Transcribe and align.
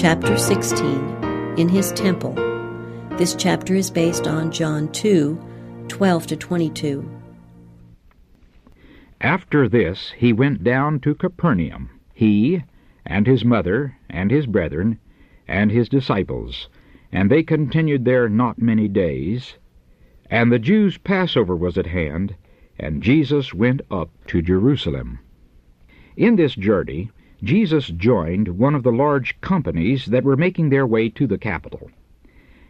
Chapter 0.00 0.38
16 0.38 1.56
In 1.56 1.68
His 1.68 1.90
Temple. 1.90 2.32
This 3.16 3.34
chapter 3.34 3.74
is 3.74 3.90
based 3.90 4.28
on 4.28 4.52
John 4.52 4.92
2 4.92 5.36
12 5.88 6.26
to 6.28 6.36
22. 6.36 7.10
After 9.20 9.68
this 9.68 10.12
he 10.16 10.32
went 10.32 10.62
down 10.62 11.00
to 11.00 11.16
Capernaum, 11.16 11.90
he, 12.14 12.62
and 13.04 13.26
his 13.26 13.44
mother, 13.44 13.96
and 14.08 14.30
his 14.30 14.46
brethren, 14.46 15.00
and 15.48 15.72
his 15.72 15.88
disciples, 15.88 16.68
and 17.10 17.28
they 17.28 17.42
continued 17.42 18.04
there 18.04 18.28
not 18.28 18.62
many 18.62 18.86
days. 18.86 19.56
And 20.30 20.52
the 20.52 20.60
Jews' 20.60 20.96
Passover 20.96 21.56
was 21.56 21.76
at 21.76 21.86
hand, 21.86 22.36
and 22.78 23.02
Jesus 23.02 23.52
went 23.52 23.82
up 23.90 24.10
to 24.28 24.42
Jerusalem. 24.42 25.18
In 26.16 26.36
this 26.36 26.54
journey 26.54 27.10
Jesus 27.42 27.86
joined 27.86 28.48
one 28.48 28.74
of 28.74 28.82
the 28.82 28.90
large 28.90 29.40
companies 29.40 30.06
that 30.06 30.24
were 30.24 30.36
making 30.36 30.70
their 30.70 30.86
way 30.86 31.08
to 31.10 31.26
the 31.26 31.38
capital. 31.38 31.88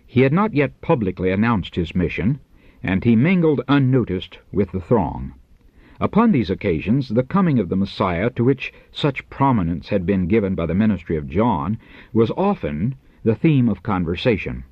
He 0.07 0.21
had 0.21 0.33
not 0.33 0.53
yet 0.53 0.83
publicly 0.83 1.31
announced 1.31 1.75
his 1.75 1.95
mission, 1.95 2.39
and 2.83 3.03
he 3.03 3.17
mingled 3.17 3.63
unnoticed 3.67 4.39
with 4.53 4.73
the 4.73 4.81
throng. 4.81 5.33
Upon 6.01 6.33
these 6.33 6.51
occasions, 6.51 7.09
the 7.09 7.23
coming 7.23 7.59
of 7.59 7.71
the 7.71 7.77
Messiah, 7.77 8.29
to 8.31 8.45
which 8.45 8.73
such 8.93 9.29
prominence 9.31 9.89
had 9.89 10.05
been 10.05 10.29
given 10.29 10.55
by 10.55 10.67
the 10.67 10.75
ministry 10.75 11.17
of 11.17 11.31
John, 11.31 11.79
was 12.13 12.31
often 12.33 12.95
the 13.25 13.35
theme 13.35 13.71
of 13.71 13.83
conversation. 13.83 14.65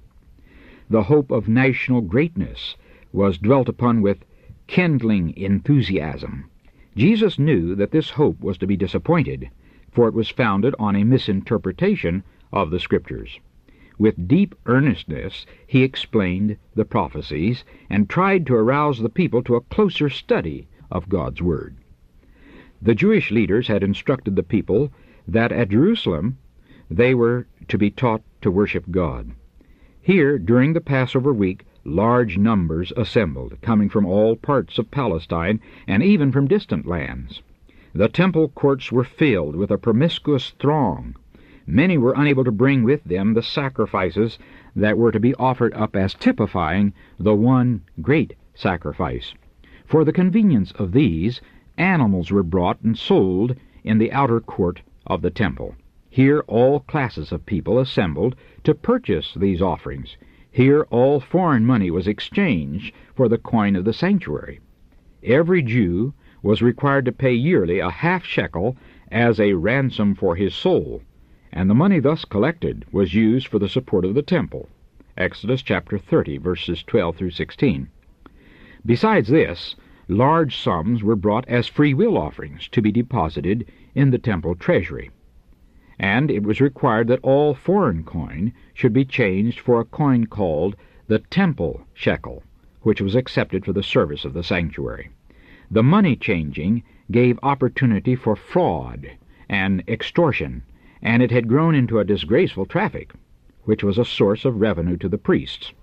The 0.90 1.04
hope 1.04 1.30
of 1.30 1.48
national 1.48 2.02
greatness 2.02 2.76
was 3.12 3.38
dwelt 3.38 3.68
upon 3.68 4.02
with 4.02 4.26
kindling 4.66 5.34
enthusiasm. 5.36 6.50
Jesus 6.94 7.38
knew 7.38 7.74
that 7.74 7.92
this 7.92 8.10
hope 8.10 8.40
was 8.40 8.58
to 8.58 8.66
be 8.66 8.76
disappointed, 8.76 9.50
for 9.96 10.08
it 10.08 10.14
was 10.14 10.28
founded 10.28 10.74
on 10.78 10.94
a 10.94 11.04
misinterpretation 11.04 12.22
of 12.52 12.70
the 12.70 12.78
Scriptures. 12.78 13.40
With 13.98 14.28
deep 14.28 14.54
earnestness 14.66 15.46
he 15.66 15.82
explained 15.82 16.58
the 16.74 16.84
prophecies 16.84 17.64
and 17.88 18.06
tried 18.06 18.46
to 18.46 18.54
arouse 18.56 18.98
the 18.98 19.08
people 19.08 19.42
to 19.44 19.56
a 19.56 19.62
closer 19.62 20.10
study 20.10 20.68
of 20.90 21.08
God's 21.08 21.40
Word. 21.40 21.78
The 22.82 22.94
Jewish 22.94 23.30
leaders 23.30 23.68
had 23.68 23.82
instructed 23.82 24.36
the 24.36 24.42
people 24.42 24.92
that 25.26 25.50
at 25.50 25.70
Jerusalem 25.70 26.36
they 26.90 27.14
were 27.14 27.46
to 27.68 27.78
be 27.78 27.90
taught 27.90 28.20
to 28.42 28.50
worship 28.50 28.90
God. 28.90 29.30
Here, 30.02 30.38
during 30.38 30.74
the 30.74 30.82
Passover 30.82 31.32
week, 31.32 31.64
large 31.84 32.36
numbers 32.36 32.92
assembled, 32.98 33.56
coming 33.62 33.88
from 33.88 34.04
all 34.04 34.36
parts 34.36 34.76
of 34.76 34.90
Palestine 34.90 35.58
and 35.86 36.02
even 36.02 36.32
from 36.32 36.48
distant 36.48 36.84
lands. 36.84 37.40
The 37.98 38.08
temple 38.08 38.50
courts 38.50 38.92
were 38.92 39.04
filled 39.04 39.56
with 39.56 39.70
a 39.70 39.78
promiscuous 39.78 40.50
throng. 40.58 41.16
Many 41.66 41.96
were 41.96 42.12
unable 42.14 42.44
to 42.44 42.52
bring 42.52 42.82
with 42.82 43.02
them 43.04 43.32
the 43.32 43.42
sacrifices 43.42 44.38
that 44.74 44.98
were 44.98 45.10
to 45.10 45.18
be 45.18 45.34
offered 45.36 45.72
up 45.72 45.96
as 45.96 46.12
typifying 46.12 46.92
the 47.18 47.34
one 47.34 47.80
great 48.02 48.34
sacrifice. 48.52 49.32
For 49.86 50.04
the 50.04 50.12
convenience 50.12 50.72
of 50.72 50.92
these, 50.92 51.40
animals 51.78 52.30
were 52.30 52.42
brought 52.42 52.82
and 52.82 52.98
sold 52.98 53.56
in 53.82 53.96
the 53.96 54.12
outer 54.12 54.40
court 54.40 54.82
of 55.06 55.22
the 55.22 55.30
temple. 55.30 55.74
Here 56.10 56.40
all 56.40 56.80
classes 56.80 57.32
of 57.32 57.46
people 57.46 57.78
assembled 57.78 58.36
to 58.64 58.74
purchase 58.74 59.32
these 59.32 59.62
offerings. 59.62 60.18
Here 60.50 60.82
all 60.90 61.18
foreign 61.18 61.64
money 61.64 61.90
was 61.90 62.06
exchanged 62.06 62.94
for 63.14 63.26
the 63.26 63.38
coin 63.38 63.74
of 63.74 63.86
the 63.86 63.94
sanctuary. 63.94 64.60
Every 65.22 65.62
Jew 65.62 66.12
was 66.42 66.62
required 66.62 67.04
to 67.04 67.12
pay 67.12 67.32
yearly 67.32 67.78
a 67.78 67.90
half 67.90 68.24
shekel 68.24 68.76
as 69.10 69.40
a 69.40 69.54
ransom 69.54 70.14
for 70.14 70.36
his 70.36 70.54
soul, 70.54 71.02
and 71.52 71.70
the 71.70 71.74
money 71.74 72.00
thus 72.00 72.24
collected 72.24 72.84
was 72.92 73.14
used 73.14 73.46
for 73.46 73.58
the 73.58 73.68
support 73.68 74.04
of 74.04 74.14
the 74.14 74.22
temple. 74.22 74.68
Exodus 75.16 75.62
chapter 75.62 75.98
30, 75.98 76.38
verses 76.38 76.82
12 76.82 77.16
through 77.16 77.30
16. 77.30 77.88
Besides 78.84 79.28
this, 79.28 79.74
large 80.08 80.56
sums 80.56 81.02
were 81.02 81.16
brought 81.16 81.48
as 81.48 81.66
free 81.66 81.94
will 81.94 82.18
offerings 82.18 82.68
to 82.68 82.82
be 82.82 82.92
deposited 82.92 83.66
in 83.94 84.10
the 84.10 84.18
temple 84.18 84.54
treasury. 84.54 85.10
And 85.98 86.30
it 86.30 86.42
was 86.42 86.60
required 86.60 87.08
that 87.08 87.20
all 87.22 87.54
foreign 87.54 88.04
coin 88.04 88.52
should 88.74 88.92
be 88.92 89.04
changed 89.04 89.58
for 89.58 89.80
a 89.80 89.84
coin 89.84 90.26
called 90.26 90.76
the 91.06 91.20
temple 91.20 91.86
shekel, 91.94 92.42
which 92.82 93.00
was 93.00 93.14
accepted 93.14 93.64
for 93.64 93.72
the 93.72 93.82
service 93.82 94.24
of 94.24 94.34
the 94.34 94.44
sanctuary. 94.44 95.10
The 95.68 95.82
money 95.82 96.14
changing 96.14 96.84
gave 97.10 97.40
opportunity 97.42 98.14
for 98.14 98.36
fraud 98.36 99.10
and 99.48 99.82
extortion, 99.88 100.62
and 101.02 101.24
it 101.24 101.32
had 101.32 101.48
grown 101.48 101.74
into 101.74 101.98
a 101.98 102.04
disgraceful 102.04 102.66
traffic, 102.66 103.12
which 103.64 103.82
was 103.82 103.98
a 103.98 104.04
source 104.04 104.44
of 104.44 104.60
revenue 104.60 104.96
to 104.98 105.08
the 105.08 105.18
priests. 105.18 105.74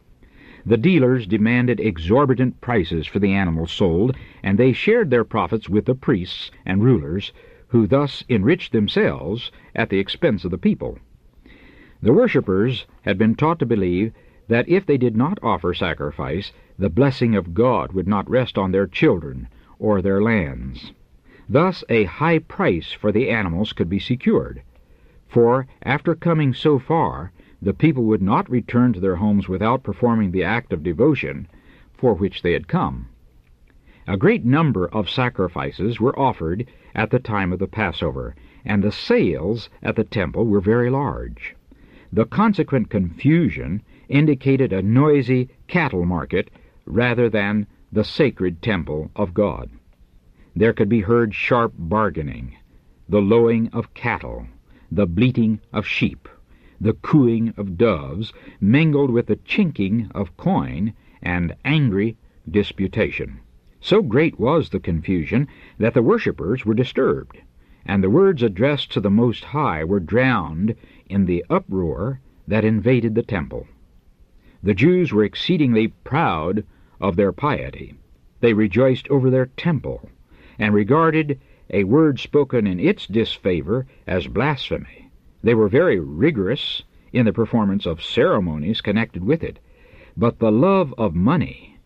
The 0.66 0.78
dealers 0.78 1.28
demanded 1.28 1.82
exorbitant 1.82 2.62
prices 2.62 3.06
for 3.06 3.20
the 3.20 3.34
animals 3.34 3.74
sold, 3.74 4.16
and 4.42 4.58
they 4.58 4.72
shared 4.72 5.10
their 5.10 5.26
profits 5.26 5.68
with 5.68 5.84
the 5.84 5.96
priests 5.96 6.50
and 6.66 6.82
rulers, 6.82 7.34
who 7.68 7.86
thus 7.86 8.24
enriched 8.30 8.72
themselves 8.72 9.52
at 9.76 9.90
the 9.90 10.00
expense 10.00 10.46
of 10.46 10.52
the 10.52 10.58
people. 10.58 10.98
The 12.02 12.14
worshippers 12.14 12.88
had 13.02 13.18
been 13.18 13.36
taught 13.36 13.60
to 13.60 13.66
believe 13.66 14.14
that 14.48 14.68
if 14.70 14.86
they 14.86 14.98
did 14.98 15.18
not 15.18 15.40
offer 15.44 15.74
sacrifice, 15.74 16.54
the 16.80 16.90
blessing 16.90 17.36
of 17.36 17.54
God 17.54 17.92
would 17.92 18.08
not 18.08 18.30
rest 18.30 18.58
on 18.58 18.72
their 18.72 18.88
children 18.88 19.50
or 19.80 20.02
their 20.02 20.22
lands. 20.22 20.94
Thus 21.50 21.84
a 21.90 22.06
high 22.06 22.40
price 22.40 22.92
for 22.92 23.12
the 23.12 23.30
animals 23.30 23.74
could 23.74 23.90
be 23.90 24.00
secured, 24.00 24.62
for 25.28 25.68
after 25.82 26.16
coming 26.16 26.54
so 26.54 26.78
far, 26.78 27.32
the 27.62 27.74
people 27.74 28.04
would 28.04 28.22
not 28.22 28.50
return 28.50 28.94
to 28.94 29.00
their 29.00 29.16
homes 29.16 29.50
without 29.50 29.84
performing 29.84 30.32
the 30.32 30.44
act 30.44 30.72
of 30.72 30.84
devotion 30.84 31.48
for 31.94 32.14
which 32.14 32.42
they 32.42 32.54
had 32.54 32.68
come. 32.68 33.08
A 34.06 34.18
great 34.18 34.44
number 34.44 34.88
of 34.88 35.10
sacrifices 35.10 36.00
were 36.00 36.18
offered 36.20 36.68
at 36.94 37.10
the 37.10 37.20
time 37.20 37.54
of 37.54 37.60
the 37.60 37.68
Passover, 37.68 38.36
and 38.66 38.84
the 38.84 38.92
sales 38.92 39.70
at 39.82 39.96
the 39.96 40.04
temple 40.04 40.46
were 40.46 40.60
very 40.60 40.90
large. 40.90 41.56
The 42.12 42.26
consequent 42.26 42.90
confusion 42.90 43.82
indicated 44.10 44.74
a 44.74 44.82
noisy 44.82 45.50
cattle 45.68 46.06
market 46.06 46.52
rather 46.86 47.30
than 47.30 47.66
the 47.94 48.04
sacred 48.04 48.60
temple 48.60 49.12
of 49.16 49.36
God. 49.36 49.70
There 50.56 50.74
could 50.74 50.90
be 50.90 51.02
heard 51.02 51.36
sharp 51.36 51.74
bargaining, 51.78 52.58
the 53.08 53.22
lowing 53.22 53.68
of 53.68 53.94
cattle, 53.94 54.48
the 54.92 55.06
bleating 55.06 55.60
of 55.72 55.86
sheep, 55.86 56.28
the 56.82 56.94
cooing 56.94 57.54
of 57.56 57.78
doves, 57.78 58.34
mingled 58.60 59.12
with 59.12 59.28
the 59.28 59.36
chinking 59.36 60.10
of 60.16 60.36
coin 60.38 60.94
and 61.22 61.56
angry 61.64 62.18
disputation. 62.50 63.40
So 63.80 64.02
great 64.02 64.40
was 64.40 64.70
the 64.70 64.80
confusion 64.80 65.48
that 65.78 65.94
the 65.94 66.02
worshippers 66.02 66.66
were 66.66 66.74
disturbed, 66.74 67.38
and 67.86 68.04
the 68.04 68.10
words 68.10 68.42
addressed 68.42 68.92
to 68.94 69.02
the 69.02 69.12
Most 69.12 69.44
High 69.44 69.84
were 69.84 70.00
drowned 70.00 70.74
in 71.06 71.28
the 71.28 71.46
uproar 71.48 72.22
that 72.48 72.66
invaded 72.66 73.14
the 73.14 73.22
temple. 73.22 73.68
The 74.64 74.74
Jews 74.74 75.14
were 75.14 75.24
exceedingly 75.24 75.90
proud 75.90 76.64
of 77.04 77.18
their 77.18 77.34
piety. 77.34 77.94
They 78.40 78.54
rejoiced 78.54 79.10
over 79.10 79.30
their 79.30 79.48
temple, 79.48 80.10
and 80.58 80.74
regarded 80.74 81.40
a 81.70 81.84
word 81.84 82.18
spoken 82.18 82.66
in 82.66 82.80
its 82.80 83.06
disfavor 83.08 83.86
as 84.08 84.28
blasphemy. 84.28 85.12
They 85.44 85.54
were 85.54 85.68
very 85.68 86.00
rigorous 86.00 86.84
in 87.12 87.26
the 87.26 87.34
performance 87.34 87.86
of 87.86 88.02
ceremonies 88.02 88.80
connected 88.80 89.24
with 89.24 89.44
it, 89.44 89.60
but 90.16 90.40
the 90.40 90.52
love 90.52 90.94
of 90.98 91.14
money 91.14 91.78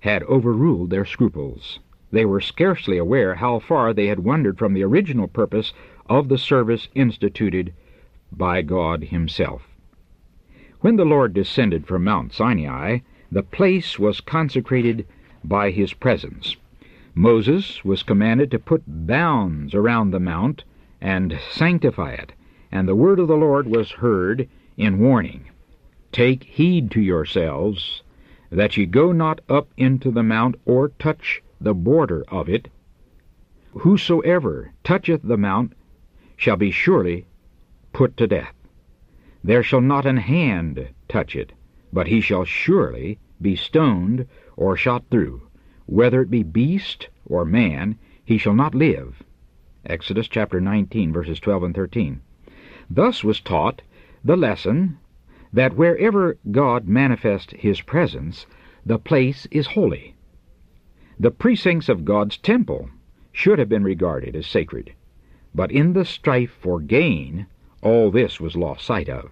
had 0.00 0.22
overruled 0.22 0.90
their 0.90 1.04
scruples. 1.04 1.80
They 2.12 2.24
were 2.24 2.40
scarcely 2.40 2.96
aware 2.96 3.34
how 3.34 3.58
far 3.58 3.92
they 3.92 4.06
had 4.06 4.20
wandered 4.20 4.56
from 4.56 4.74
the 4.74 4.84
original 4.84 5.26
purpose 5.26 5.72
of 6.06 6.28
the 6.28 6.38
service 6.38 6.88
instituted 6.94 7.72
by 8.30 8.62
God 8.62 9.04
Himself. 9.04 9.68
When 10.80 10.96
the 10.96 11.04
Lord 11.04 11.34
descended 11.34 11.86
from 11.86 12.04
Mount 12.04 12.32
Sinai, 12.32 13.00
the 13.32 13.42
place 13.42 13.98
was 13.98 14.20
consecrated 14.20 15.06
by 15.44 15.70
His 15.70 15.92
presence. 15.92 16.56
Moses 17.14 17.84
was 17.84 18.02
commanded 18.02 18.50
to 18.50 18.58
put 18.58 18.82
bounds 18.86 19.74
around 19.74 20.10
the 20.10 20.20
mount 20.20 20.64
and 21.00 21.38
sanctify 21.50 22.12
it, 22.12 22.32
and 22.72 22.86
the 22.86 22.94
word 22.94 23.18
of 23.18 23.28
the 23.28 23.36
Lord 23.36 23.66
was 23.66 23.92
heard 23.92 24.48
in 24.76 24.98
warning 24.98 25.44
Take 26.12 26.42
heed 26.44 26.90
to 26.90 27.00
yourselves, 27.00 28.02
that 28.50 28.76
ye 28.76 28.84
go 28.84 29.12
not 29.12 29.40
up 29.48 29.68
into 29.76 30.10
the 30.10 30.24
mount, 30.24 30.56
or 30.64 30.88
touch 30.88 31.42
the 31.60 31.74
border 31.74 32.24
of 32.28 32.48
it. 32.48 32.68
Whosoever 33.72 34.72
toucheth 34.82 35.22
the 35.22 35.36
mount 35.36 35.74
shall 36.36 36.56
be 36.56 36.72
surely 36.72 37.26
put 37.92 38.16
to 38.16 38.26
death. 38.26 38.54
There 39.44 39.62
shall 39.62 39.80
not 39.80 40.04
an 40.04 40.16
hand 40.16 40.88
touch 41.08 41.36
it, 41.36 41.52
but 41.92 42.06
he 42.06 42.20
shall 42.20 42.44
surely 42.44 43.18
be 43.40 43.56
stoned 43.56 44.26
or 44.56 44.76
shot 44.76 45.04
through. 45.10 45.42
Whether 45.86 46.22
it 46.22 46.30
be 46.30 46.42
beast 46.42 47.08
or 47.26 47.44
man, 47.44 47.98
he 48.24 48.38
shall 48.38 48.54
not 48.54 48.74
live. 48.74 49.22
Exodus 49.84 50.28
chapter 50.28 50.60
19, 50.60 51.12
verses 51.12 51.40
12 51.40 51.62
and 51.64 51.74
13. 51.74 52.20
Thus 52.88 53.24
was 53.24 53.40
taught 53.40 53.82
the 54.22 54.36
lesson 54.36 54.98
that 55.52 55.76
wherever 55.76 56.36
God 56.50 56.86
manifests 56.86 57.54
his 57.56 57.80
presence, 57.80 58.46
the 58.84 58.98
place 58.98 59.46
is 59.50 59.68
holy. 59.68 60.14
The 61.18 61.30
precincts 61.30 61.88
of 61.88 62.04
God's 62.04 62.36
temple 62.36 62.90
should 63.32 63.58
have 63.58 63.68
been 63.68 63.84
regarded 63.84 64.36
as 64.36 64.46
sacred, 64.46 64.92
but 65.54 65.72
in 65.72 65.92
the 65.92 66.04
strife 66.04 66.56
for 66.60 66.80
gain, 66.80 67.46
all 67.82 68.10
this 68.10 68.40
was 68.40 68.56
lost 68.56 68.84
sight 68.84 69.08
of. 69.08 69.30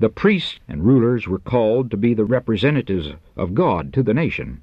The 0.00 0.08
priests 0.08 0.60
and 0.68 0.84
rulers 0.84 1.26
were 1.26 1.40
called 1.40 1.90
to 1.90 1.96
be 1.96 2.14
the 2.14 2.24
representatives 2.24 3.14
of 3.36 3.54
God 3.54 3.92
to 3.94 4.02
the 4.02 4.14
nation. 4.14 4.60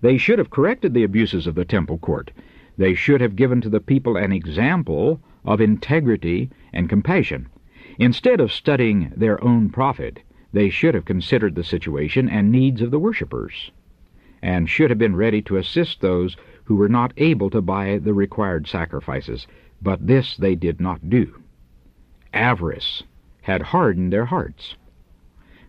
They 0.00 0.16
should 0.16 0.38
have 0.38 0.48
corrected 0.48 0.94
the 0.94 1.04
abuses 1.04 1.46
of 1.46 1.54
the 1.54 1.66
temple 1.66 1.98
court. 1.98 2.30
They 2.78 2.94
should 2.94 3.20
have 3.20 3.36
given 3.36 3.60
to 3.60 3.68
the 3.68 3.80
people 3.80 4.16
an 4.16 4.32
example 4.32 5.20
of 5.44 5.60
integrity 5.60 6.48
and 6.72 6.88
compassion. 6.88 7.48
Instead 7.98 8.40
of 8.40 8.50
studying 8.50 9.12
their 9.14 9.42
own 9.44 9.68
profit, 9.68 10.20
they 10.52 10.70
should 10.70 10.94
have 10.94 11.04
considered 11.04 11.54
the 11.54 11.64
situation 11.64 12.28
and 12.28 12.50
needs 12.50 12.80
of 12.80 12.90
the 12.90 12.98
worshippers, 12.98 13.70
and 14.40 14.70
should 14.70 14.88
have 14.88 14.98
been 14.98 15.16
ready 15.16 15.42
to 15.42 15.56
assist 15.56 16.00
those 16.00 16.36
who 16.64 16.76
were 16.76 16.88
not 16.88 17.12
able 17.18 17.50
to 17.50 17.60
buy 17.60 17.98
the 17.98 18.14
required 18.14 18.66
sacrifices. 18.66 19.46
But 19.82 20.06
this 20.06 20.36
they 20.36 20.54
did 20.54 20.80
not 20.80 21.10
do. 21.10 21.42
Avarice 22.32 23.02
had 23.48 23.62
hardened 23.62 24.12
their 24.12 24.26
hearts. 24.26 24.76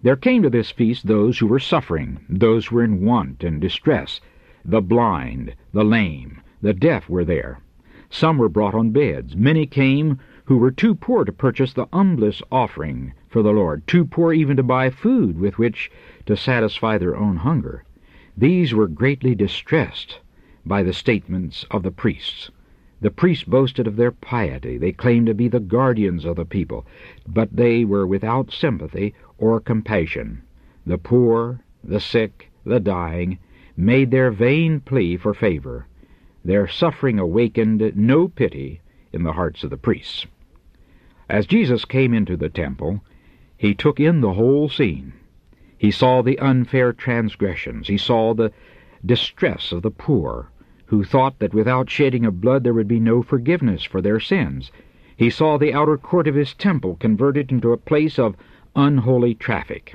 There 0.03 0.17
came 0.17 0.43
to 0.43 0.49
this 0.49 0.69
feast 0.69 1.07
those 1.07 1.39
who 1.39 1.47
were 1.47 1.59
suffering, 1.59 2.19
those 2.27 2.67
who 2.67 2.75
were 2.75 2.83
in 2.83 3.05
want 3.05 3.41
and 3.41 3.61
distress. 3.61 4.19
The 4.65 4.81
blind, 4.81 5.55
the 5.71 5.85
lame, 5.85 6.41
the 6.61 6.73
deaf 6.73 7.07
were 7.09 7.23
there. 7.23 7.61
Some 8.09 8.37
were 8.37 8.49
brought 8.49 8.75
on 8.75 8.91
beds. 8.91 9.33
Many 9.37 9.65
came 9.65 10.19
who 10.43 10.57
were 10.57 10.71
too 10.71 10.93
poor 10.93 11.23
to 11.23 11.31
purchase 11.31 11.71
the 11.71 11.87
humblest 11.93 12.43
offering 12.51 13.13
for 13.29 13.41
the 13.41 13.53
Lord, 13.53 13.87
too 13.87 14.03
poor 14.03 14.33
even 14.33 14.57
to 14.57 14.63
buy 14.63 14.89
food 14.89 15.39
with 15.39 15.57
which 15.57 15.89
to 16.25 16.35
satisfy 16.35 16.97
their 16.97 17.15
own 17.15 17.37
hunger. 17.37 17.85
These 18.35 18.73
were 18.73 18.87
greatly 18.87 19.35
distressed 19.35 20.19
by 20.65 20.83
the 20.83 20.91
statements 20.91 21.65
of 21.71 21.83
the 21.83 21.91
priests. 21.91 22.51
The 23.01 23.11
priests 23.11 23.45
boasted 23.45 23.87
of 23.87 23.95
their 23.95 24.11
piety. 24.11 24.77
They 24.77 24.91
claimed 24.91 25.27
to 25.27 25.33
be 25.33 25.47
the 25.47 25.61
guardians 25.61 26.25
of 26.25 26.35
the 26.35 26.45
people, 26.45 26.85
but 27.25 27.55
they 27.55 27.85
were 27.85 28.05
without 28.05 28.51
sympathy 28.51 29.13
or 29.37 29.59
compassion. 29.59 30.41
The 30.85 30.97
poor, 30.97 31.61
the 31.83 32.01
sick, 32.01 32.51
the 32.65 32.79
dying 32.79 33.39
made 33.77 34.11
their 34.11 34.31
vain 34.31 34.81
plea 34.81 35.15
for 35.15 35.33
favor. 35.33 35.87
Their 36.43 36.67
suffering 36.67 37.19
awakened 37.19 37.95
no 37.95 38.27
pity 38.27 38.81
in 39.13 39.23
the 39.23 39.33
hearts 39.33 39.63
of 39.63 39.69
the 39.69 39.77
priests. 39.77 40.25
As 41.29 41.47
Jesus 41.47 41.85
came 41.85 42.13
into 42.13 42.35
the 42.35 42.49
temple, 42.49 43.01
he 43.55 43.73
took 43.73 43.99
in 43.99 44.21
the 44.21 44.33
whole 44.33 44.67
scene. 44.67 45.13
He 45.77 45.91
saw 45.91 46.21
the 46.21 46.39
unfair 46.39 46.91
transgressions. 46.91 47.87
He 47.87 47.97
saw 47.97 48.33
the 48.33 48.51
distress 49.05 49.71
of 49.71 49.83
the 49.83 49.91
poor, 49.91 50.49
who 50.89 51.03
thought 51.03 51.37
that 51.37 51.53
without 51.53 51.89
shedding 51.89 52.25
of 52.25 52.41
blood 52.41 52.63
there 52.63 52.73
would 52.73 52.87
be 52.87 52.99
no 52.99 53.21
forgiveness 53.21 53.83
for 53.83 54.01
their 54.01 54.19
sins. 54.19 54.71
He 55.15 55.29
saw 55.29 55.57
the 55.57 55.73
outer 55.73 55.97
court 55.97 56.27
of 56.27 56.33
his 56.33 56.55
temple 56.55 56.95
converted 56.95 57.51
into 57.51 57.71
a 57.71 57.77
place 57.77 58.17
of 58.17 58.35
unholy 58.75 59.35
traffic. 59.35 59.93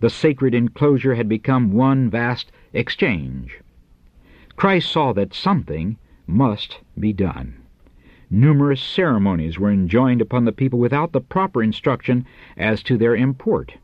The 0.00 0.08
sacred 0.08 0.54
enclosure 0.54 1.14
had 1.14 1.28
become 1.28 1.72
one 1.72 2.08
vast 2.08 2.50
exchange. 2.72 3.60
Christ 4.56 4.90
saw 4.90 5.12
that 5.12 5.34
something 5.34 5.98
must 6.26 6.80
be 6.98 7.12
done. 7.12 7.58
Numerous 8.30 8.80
ceremonies 8.80 9.58
were 9.58 9.70
enjoined 9.70 10.22
upon 10.22 10.46
the 10.46 10.52
people 10.52 10.78
without 10.78 11.12
the 11.12 11.20
proper 11.20 11.62
instruction 11.62 12.24
as 12.56 12.82
to 12.84 12.96
their 12.96 13.14
import. 13.14 13.74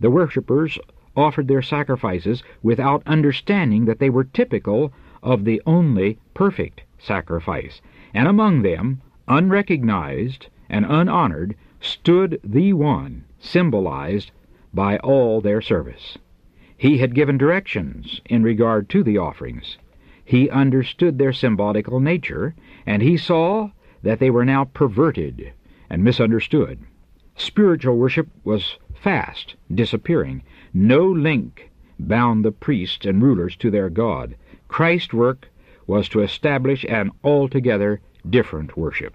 The 0.00 0.10
worshippers 0.10 0.78
offered 1.14 1.48
their 1.48 1.60
sacrifices 1.60 2.42
without 2.62 3.02
understanding 3.04 3.84
that 3.84 3.98
they 3.98 4.08
were 4.08 4.24
typical 4.24 4.90
of 5.22 5.44
the 5.44 5.62
only 5.66 6.18
perfect 6.34 6.82
sacrifice, 6.98 7.80
and 8.12 8.26
among 8.26 8.62
them, 8.62 9.00
unrecognized 9.28 10.48
and 10.68 10.84
unhonored, 10.86 11.54
stood 11.80 12.40
the 12.42 12.72
one 12.72 13.24
symbolized 13.38 14.30
by 14.72 14.96
all 14.98 15.40
their 15.40 15.60
service. 15.60 16.18
He 16.76 16.98
had 16.98 17.14
given 17.14 17.38
directions 17.38 18.20
in 18.26 18.42
regard 18.42 18.88
to 18.88 19.02
the 19.02 19.18
offerings. 19.18 19.78
He 20.24 20.50
understood 20.50 21.18
their 21.18 21.32
symbolical 21.32 22.00
nature, 22.00 22.54
and 22.86 23.02
he 23.02 23.16
saw 23.16 23.70
that 24.02 24.18
they 24.18 24.30
were 24.30 24.44
now 24.44 24.64
perverted 24.64 25.52
and 25.90 26.02
misunderstood. 26.02 26.80
Spiritual 27.36 27.96
worship 27.96 28.28
was 28.44 28.78
fast 28.94 29.56
disappearing. 29.72 30.42
No 30.72 31.06
link 31.06 31.70
bound 31.98 32.44
the 32.44 32.52
priests 32.52 33.06
and 33.06 33.22
rulers 33.22 33.56
to 33.56 33.70
their 33.70 33.88
God. 33.88 34.34
Christ's 34.72 35.12
work 35.12 35.50
was 35.86 36.08
to 36.08 36.22
establish 36.22 36.82
an 36.88 37.10
altogether 37.22 38.00
different 38.30 38.74
worship. 38.74 39.14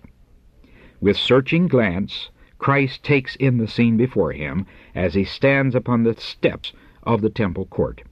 With 1.02 1.18
searching 1.18 1.68
glance, 1.68 2.30
Christ 2.60 3.04
takes 3.04 3.36
in 3.38 3.58
the 3.58 3.68
scene 3.68 3.98
before 3.98 4.34
him 4.34 4.68
as 4.94 5.16
he 5.16 5.24
stands 5.24 5.74
upon 5.74 6.04
the 6.04 6.14
steps 6.14 6.74
of 7.02 7.22
the 7.22 7.32
temple 7.32 7.66
court. 7.66 8.04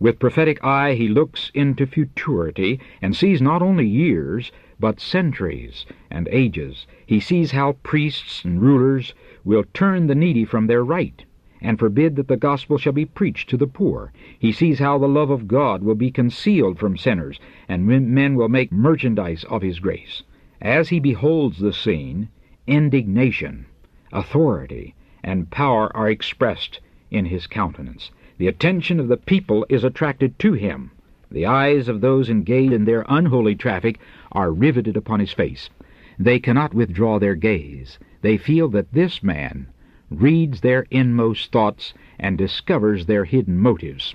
With 0.00 0.18
prophetic 0.18 0.64
eye 0.64 0.94
he 0.94 1.08
looks 1.08 1.50
into 1.52 1.86
futurity 1.86 2.80
and 3.02 3.14
sees 3.14 3.42
not 3.42 3.60
only 3.60 3.86
years, 3.86 4.50
but 4.80 4.98
centuries 4.98 5.84
and 6.10 6.26
ages. 6.32 6.86
He 7.04 7.20
sees 7.20 7.50
how 7.50 7.72
priests 7.82 8.46
and 8.46 8.62
rulers 8.62 9.12
will 9.44 9.64
turn 9.74 10.06
the 10.06 10.14
needy 10.14 10.46
from 10.46 10.68
their 10.68 10.82
right 10.82 11.22
and 11.60 11.78
forbid 11.78 12.16
that 12.16 12.28
the 12.28 12.36
gospel 12.36 12.78
shall 12.78 12.92
be 12.92 13.04
preached 13.04 13.50
to 13.50 13.56
the 13.56 13.66
poor. 13.66 14.12
He 14.38 14.52
sees 14.52 14.78
how 14.78 14.98
the 14.98 15.08
love 15.08 15.30
of 15.30 15.48
God 15.48 15.82
will 15.82 15.94
be 15.94 16.10
concealed 16.10 16.78
from 16.78 16.96
sinners, 16.96 17.40
and 17.68 17.86
men 17.86 18.34
will 18.34 18.48
make 18.48 18.70
merchandise 18.70 19.44
of 19.44 19.62
his 19.62 19.80
grace. 19.80 20.22
As 20.60 20.88
he 20.88 21.00
beholds 21.00 21.58
the 21.58 21.72
scene, 21.72 22.28
indignation, 22.66 23.66
authority, 24.12 24.94
and 25.22 25.50
power 25.50 25.94
are 25.96 26.08
expressed 26.08 26.80
in 27.10 27.24
his 27.24 27.46
countenance. 27.46 28.10
The 28.38 28.46
attention 28.46 29.00
of 29.00 29.08
the 29.08 29.16
people 29.16 29.66
is 29.68 29.84
attracted 29.84 30.38
to 30.38 30.52
him. 30.52 30.92
The 31.30 31.46
eyes 31.46 31.88
of 31.88 32.00
those 32.00 32.30
engaged 32.30 32.72
in 32.72 32.84
their 32.84 33.04
unholy 33.08 33.54
traffic 33.54 33.98
are 34.32 34.52
riveted 34.52 34.96
upon 34.96 35.20
his 35.20 35.32
face. 35.32 35.70
They 36.18 36.38
cannot 36.38 36.74
withdraw 36.74 37.18
their 37.18 37.34
gaze. 37.34 37.98
They 38.22 38.36
feel 38.36 38.68
that 38.70 38.92
this 38.92 39.22
man 39.22 39.68
reads 40.10 40.60
their 40.60 40.86
inmost 40.90 41.52
thoughts 41.52 41.92
and 42.18 42.38
discovers 42.38 43.06
their 43.06 43.24
hidden 43.24 43.58
motives. 43.58 44.14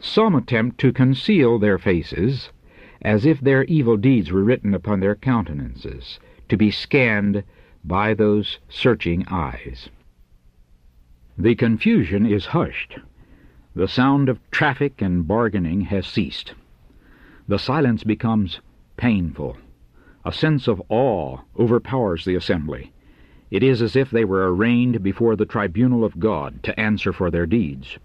Some 0.00 0.34
attempt 0.34 0.78
to 0.78 0.92
conceal 0.92 1.58
their 1.58 1.78
faces, 1.78 2.50
as 3.02 3.24
if 3.24 3.40
their 3.40 3.64
evil 3.64 3.96
deeds 3.96 4.30
were 4.30 4.44
written 4.44 4.74
upon 4.74 5.00
their 5.00 5.14
countenances, 5.14 6.18
to 6.48 6.56
be 6.56 6.70
scanned 6.70 7.42
by 7.84 8.14
those 8.14 8.58
searching 8.68 9.24
eyes. 9.28 9.88
The 11.36 11.54
confusion 11.54 12.26
is 12.26 12.46
hushed. 12.46 12.98
The 13.74 13.88
sound 13.88 14.28
of 14.28 14.40
traffic 14.50 15.00
and 15.00 15.26
bargaining 15.26 15.82
has 15.82 16.06
ceased. 16.06 16.54
The 17.46 17.58
silence 17.58 18.02
becomes 18.02 18.60
painful. 18.96 19.56
A 20.24 20.32
sense 20.32 20.66
of 20.66 20.82
awe 20.88 21.38
overpowers 21.56 22.24
the 22.24 22.34
assembly. 22.34 22.92
It 23.50 23.62
is 23.62 23.80
as 23.80 23.96
if 23.96 24.10
they 24.10 24.24
were 24.24 24.52
arraigned 24.52 25.02
before 25.02 25.36
the 25.36 25.46
tribunal 25.46 26.04
of 26.04 26.18
God 26.18 26.62
to 26.64 26.78
answer 26.78 27.12
for 27.12 27.30
their 27.30 27.46
deeds. 27.46 27.98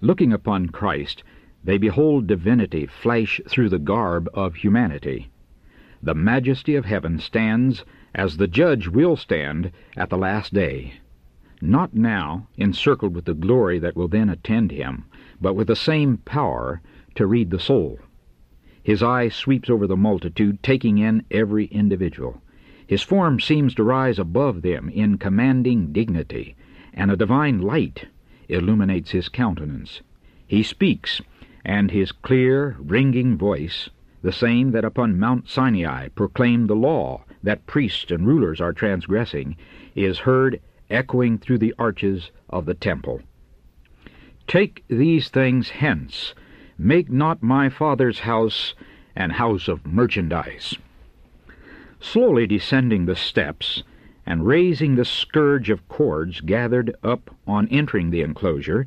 Looking 0.00 0.32
upon 0.32 0.68
Christ, 0.68 1.22
they 1.62 1.78
behold 1.78 2.26
divinity 2.26 2.86
flash 2.86 3.40
through 3.48 3.68
the 3.68 3.78
garb 3.78 4.28
of 4.34 4.56
humanity. 4.56 5.30
The 6.02 6.14
majesty 6.14 6.74
of 6.74 6.84
heaven 6.84 7.18
stands 7.18 7.84
as 8.14 8.36
the 8.36 8.48
judge 8.48 8.88
will 8.88 9.16
stand 9.16 9.70
at 9.96 10.10
the 10.10 10.18
last 10.18 10.52
day 10.54 10.94
not 11.62 11.94
now 11.94 12.48
encircled 12.56 13.14
with 13.14 13.26
the 13.26 13.34
glory 13.34 13.78
that 13.78 13.96
will 13.96 14.08
then 14.08 14.30
attend 14.30 14.70
him, 14.70 15.04
but 15.40 15.54
with 15.54 15.66
the 15.66 15.76
same 15.76 16.16
power 16.18 16.80
to 17.14 17.26
read 17.26 17.50
the 17.50 17.60
soul. 17.60 17.98
His 18.82 19.02
eye 19.02 19.28
sweeps 19.28 19.68
over 19.68 19.86
the 19.86 19.96
multitude, 19.96 20.62
taking 20.62 20.98
in 20.98 21.24
every 21.30 21.66
individual. 21.66 22.40
His 22.90 23.02
form 23.02 23.38
seems 23.38 23.72
to 23.76 23.84
rise 23.84 24.18
above 24.18 24.62
them 24.62 24.88
in 24.88 25.16
commanding 25.16 25.92
dignity, 25.92 26.56
and 26.92 27.08
a 27.08 27.16
divine 27.16 27.60
light 27.60 28.08
illuminates 28.48 29.12
his 29.12 29.28
countenance. 29.28 30.00
He 30.44 30.64
speaks, 30.64 31.22
and 31.64 31.92
his 31.92 32.10
clear, 32.10 32.74
ringing 32.80 33.38
voice, 33.38 33.90
the 34.22 34.32
same 34.32 34.72
that 34.72 34.84
upon 34.84 35.20
Mount 35.20 35.48
Sinai 35.48 36.08
proclaimed 36.08 36.68
the 36.68 36.74
law 36.74 37.22
that 37.44 37.64
priests 37.64 38.10
and 38.10 38.26
rulers 38.26 38.60
are 38.60 38.72
transgressing, 38.72 39.54
is 39.94 40.18
heard 40.26 40.60
echoing 40.90 41.38
through 41.38 41.58
the 41.58 41.76
arches 41.78 42.32
of 42.48 42.66
the 42.66 42.74
temple. 42.74 43.20
Take 44.48 44.82
these 44.88 45.28
things 45.28 45.70
hence, 45.70 46.34
make 46.76 47.08
not 47.08 47.40
my 47.40 47.68
father's 47.68 48.18
house 48.18 48.74
an 49.14 49.30
house 49.30 49.68
of 49.68 49.86
merchandise. 49.86 50.76
Slowly 52.02 52.46
descending 52.46 53.04
the 53.04 53.14
steps, 53.14 53.82
and 54.24 54.46
raising 54.46 54.94
the 54.94 55.04
scourge 55.04 55.68
of 55.68 55.86
cords 55.86 56.40
gathered 56.40 56.94
up 57.02 57.36
on 57.46 57.68
entering 57.68 58.10
the 58.10 58.22
enclosure, 58.22 58.86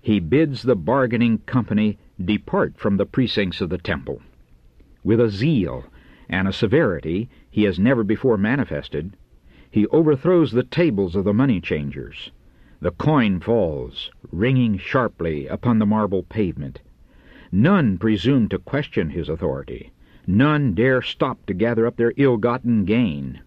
he 0.00 0.20
bids 0.20 0.62
the 0.62 0.74
bargaining 0.74 1.38
company 1.38 1.98
depart 2.24 2.78
from 2.78 2.96
the 2.96 3.04
precincts 3.04 3.60
of 3.60 3.68
the 3.68 3.76
temple. 3.76 4.22
With 5.04 5.20
a 5.20 5.28
zeal 5.28 5.84
and 6.30 6.48
a 6.48 6.52
severity 6.52 7.28
he 7.50 7.64
has 7.64 7.78
never 7.78 8.02
before 8.02 8.38
manifested, 8.38 9.16
he 9.70 9.86
overthrows 9.88 10.52
the 10.52 10.62
tables 10.62 11.14
of 11.14 11.24
the 11.24 11.34
money 11.34 11.60
changers. 11.60 12.30
The 12.80 12.92
coin 12.92 13.40
falls, 13.40 14.10
ringing 14.32 14.78
sharply 14.78 15.46
upon 15.46 15.78
the 15.78 15.86
marble 15.86 16.22
pavement. 16.22 16.80
None 17.52 17.98
presume 17.98 18.48
to 18.48 18.58
question 18.58 19.10
his 19.10 19.28
authority. 19.28 19.92
None 20.26 20.74
dare 20.74 21.02
stop 21.02 21.46
to 21.46 21.54
gather 21.54 21.86
up 21.86 21.96
their 21.96 22.12
ill-gotten 22.16 22.84
gain. 22.84 23.40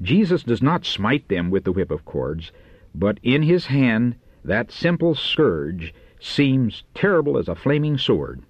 Jesus 0.00 0.42
does 0.42 0.62
not 0.62 0.84
smite 0.84 1.28
them 1.28 1.50
with 1.50 1.64
the 1.64 1.72
whip 1.72 1.90
of 1.90 2.04
cords, 2.04 2.52
but 2.94 3.18
in 3.22 3.42
his 3.42 3.66
hand 3.66 4.14
that 4.44 4.70
simple 4.70 5.14
scourge 5.14 5.92
seems 6.20 6.84
terrible 6.94 7.36
as 7.36 7.48
a 7.48 7.54
flaming 7.54 7.98
sword. 7.98 8.42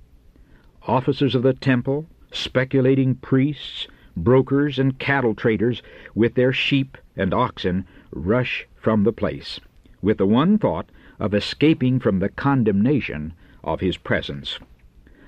Officers 0.87 1.35
of 1.35 1.43
the 1.43 1.55
temple, 1.55 2.07
speculating 2.31 3.15
priests, 3.15 3.87
brokers, 4.17 4.79
and 4.79 4.99
cattle 4.99 5.35
traders, 5.35 5.83
with 6.15 6.35
their 6.35 6.53
sheep 6.53 6.99
and 7.17 7.33
oxen, 7.33 7.87
rush 8.11 8.67
from 8.77 9.05
the 9.05 9.13
place, 9.13 9.61
with 10.03 10.19
the 10.19 10.27
one 10.27 10.59
thought 10.59 10.91
of 11.19 11.35
escaping 11.35 11.99
from 11.99 12.19
the 12.19 12.29
condemnation 12.29 13.33
of 13.65 13.81
his 13.81 13.97
presence. 13.97 14.59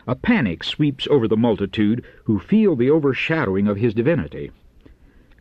A 0.08 0.14
panic 0.14 0.64
sweeps 0.64 1.06
over 1.10 1.28
the 1.28 1.36
multitude 1.36 2.02
who 2.24 2.38
feel 2.38 2.74
the 2.74 2.88
overshadowing 2.88 3.68
of 3.68 3.76
his 3.76 3.92
divinity. 3.92 4.50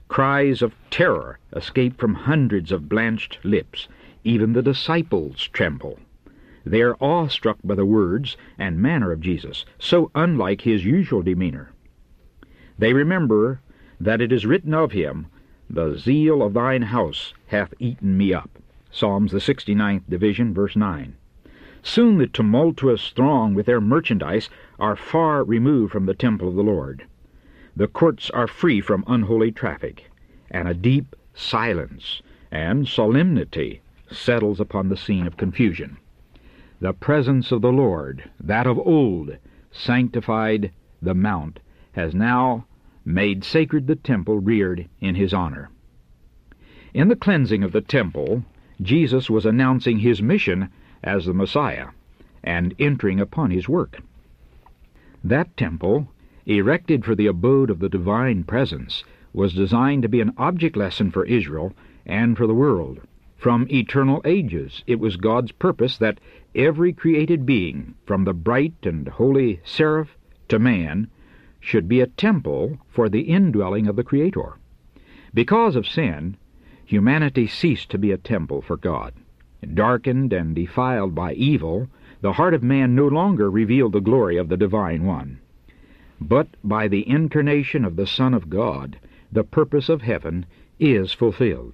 Cries 0.09 0.61
of 0.61 0.75
terror 0.89 1.39
escape 1.55 1.97
from 1.97 2.13
hundreds 2.13 2.73
of 2.73 2.89
blanched 2.89 3.39
lips. 3.45 3.87
Even 4.25 4.51
the 4.51 4.61
disciples 4.61 5.47
tremble. 5.53 5.99
They 6.65 6.81
are 6.81 6.97
awestruck 6.99 7.59
by 7.63 7.75
the 7.75 7.85
words 7.85 8.35
and 8.59 8.81
manner 8.81 9.13
of 9.13 9.21
Jesus, 9.21 9.63
so 9.79 10.11
unlike 10.13 10.59
his 10.59 10.83
usual 10.83 11.21
demeanor. 11.21 11.71
They 12.77 12.91
remember 12.91 13.61
that 14.01 14.19
it 14.19 14.33
is 14.33 14.45
written 14.45 14.73
of 14.73 14.91
him, 14.91 15.27
The 15.69 15.95
zeal 15.95 16.43
of 16.43 16.53
thine 16.53 16.81
house 16.81 17.33
hath 17.45 17.73
eaten 17.79 18.17
me 18.17 18.33
up. 18.33 18.59
Psalms 18.91 19.31
the 19.31 19.39
69th 19.39 20.09
division, 20.09 20.53
verse 20.53 20.75
9. 20.75 21.15
Soon 21.89 22.17
the 22.17 22.27
tumultuous 22.27 23.11
throng 23.11 23.53
with 23.53 23.65
their 23.65 23.79
merchandise 23.79 24.49
are 24.77 24.97
far 24.97 25.41
removed 25.41 25.93
from 25.93 26.05
the 26.05 26.13
temple 26.13 26.49
of 26.49 26.55
the 26.55 26.61
Lord. 26.61 27.05
The 27.77 27.87
courts 27.87 28.29
are 28.31 28.45
free 28.45 28.81
from 28.81 29.05
unholy 29.07 29.53
traffic, 29.53 30.11
and 30.51 30.67
a 30.67 30.73
deep 30.73 31.15
silence 31.33 32.21
and 32.51 32.85
solemnity 32.85 33.79
settles 34.11 34.59
upon 34.59 34.89
the 34.89 34.97
scene 34.97 35.25
of 35.25 35.37
confusion. 35.37 35.95
The 36.81 36.91
presence 36.91 37.53
of 37.53 37.61
the 37.61 37.71
Lord, 37.71 38.29
that 38.37 38.67
of 38.67 38.77
old, 38.77 39.37
sanctified 39.71 40.71
the 41.01 41.15
mount, 41.15 41.61
has 41.93 42.13
now 42.13 42.65
made 43.05 43.45
sacred 43.45 43.87
the 43.87 43.95
temple 43.95 44.39
reared 44.39 44.89
in 44.99 45.15
his 45.15 45.33
honor. 45.33 45.69
In 46.93 47.07
the 47.07 47.15
cleansing 47.15 47.63
of 47.63 47.71
the 47.71 47.79
temple, 47.79 48.43
Jesus 48.81 49.29
was 49.29 49.45
announcing 49.45 49.99
his 49.99 50.21
mission 50.21 50.67
as 51.03 51.25
the 51.25 51.33
Messiah, 51.33 51.87
and 52.43 52.73
entering 52.79 53.19
upon 53.19 53.51
his 53.51 53.67
work. 53.69 53.99
That 55.23 55.55
temple, 55.57 56.09
erected 56.45 57.03
for 57.03 57.15
the 57.15 57.27
abode 57.27 57.69
of 57.69 57.79
the 57.79 57.89
divine 57.89 58.43
presence, 58.43 59.03
was 59.33 59.53
designed 59.53 60.01
to 60.03 60.09
be 60.09 60.21
an 60.21 60.33
object 60.37 60.77
lesson 60.77 61.11
for 61.11 61.25
Israel 61.25 61.73
and 62.05 62.37
for 62.37 62.47
the 62.47 62.53
world. 62.53 63.01
From 63.37 63.67
eternal 63.69 64.21
ages, 64.25 64.83
it 64.87 64.99
was 64.99 65.15
God's 65.15 65.51
purpose 65.51 65.97
that 65.97 66.19
every 66.55 66.91
created 66.91 67.45
being, 67.45 67.93
from 68.05 68.23
the 68.23 68.33
bright 68.33 68.73
and 68.83 69.07
holy 69.07 69.59
seraph 69.63 70.17
to 70.47 70.57
man, 70.57 71.07
should 71.59 71.87
be 71.87 71.99
a 71.99 72.07
temple 72.07 72.79
for 72.89 73.09
the 73.09 73.21
indwelling 73.21 73.87
of 73.87 73.95
the 73.95 74.03
Creator. 74.03 74.57
Because 75.33 75.75
of 75.75 75.85
sin, 75.85 76.37
humanity 76.85 77.45
ceased 77.45 77.91
to 77.91 77.97
be 77.97 78.11
a 78.11 78.17
temple 78.17 78.61
for 78.61 78.77
God. 78.77 79.13
Darkened 79.73 80.33
and 80.33 80.53
defiled 80.53 81.15
by 81.15 81.33
evil, 81.33 81.87
the 82.21 82.33
heart 82.33 82.53
of 82.53 82.61
man 82.61 82.93
no 82.93 83.07
longer 83.07 83.49
revealed 83.49 83.93
the 83.93 83.99
glory 83.99 84.37
of 84.37 84.49
the 84.49 84.57
Divine 84.57 85.03
One. 85.03 85.39
But 86.21 86.49
by 86.63 86.87
the 86.87 87.09
incarnation 87.09 87.83
of 87.83 87.95
the 87.95 88.05
Son 88.05 88.35
of 88.35 88.51
God, 88.51 88.99
the 89.31 89.43
purpose 89.43 89.89
of 89.89 90.03
heaven 90.03 90.45
is 90.79 91.11
fulfilled. 91.11 91.73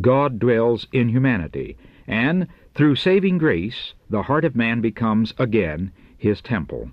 God 0.00 0.38
dwells 0.40 0.88
in 0.92 1.08
humanity, 1.08 1.76
and 2.06 2.48
through 2.74 2.96
saving 2.96 3.38
grace, 3.38 3.94
the 4.08 4.22
heart 4.22 4.44
of 4.44 4.56
man 4.56 4.80
becomes 4.80 5.32
again 5.38 5.92
his 6.18 6.40
temple. 6.40 6.90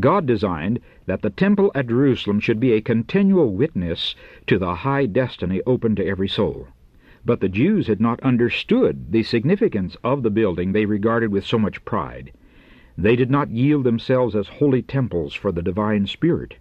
God 0.00 0.26
designed 0.26 0.80
that 1.06 1.22
the 1.22 1.30
temple 1.30 1.72
at 1.74 1.86
Jerusalem 1.88 2.40
should 2.40 2.60
be 2.60 2.72
a 2.72 2.80
continual 2.80 3.52
witness 3.52 4.14
to 4.46 4.58
the 4.58 4.74
high 4.74 5.06
destiny 5.06 5.62
open 5.66 5.94
to 5.96 6.06
every 6.06 6.28
soul. 6.28 6.68
But 7.24 7.40
the 7.40 7.48
Jews 7.48 7.88
had 7.88 8.00
not 8.00 8.20
understood 8.20 9.10
the 9.10 9.24
significance 9.24 9.96
of 10.04 10.22
the 10.22 10.30
building 10.30 10.72
they 10.72 10.86
regarded 10.86 11.32
with 11.32 11.44
so 11.44 11.58
much 11.58 11.84
pride. 11.84 12.30
They 12.96 13.16
did 13.16 13.30
not 13.30 13.50
yield 13.50 13.84
themselves 13.84 14.36
as 14.36 14.46
holy 14.48 14.82
temples 14.82 15.34
for 15.34 15.50
the 15.50 15.62
divine 15.62 16.06
Spirit. 16.06 16.56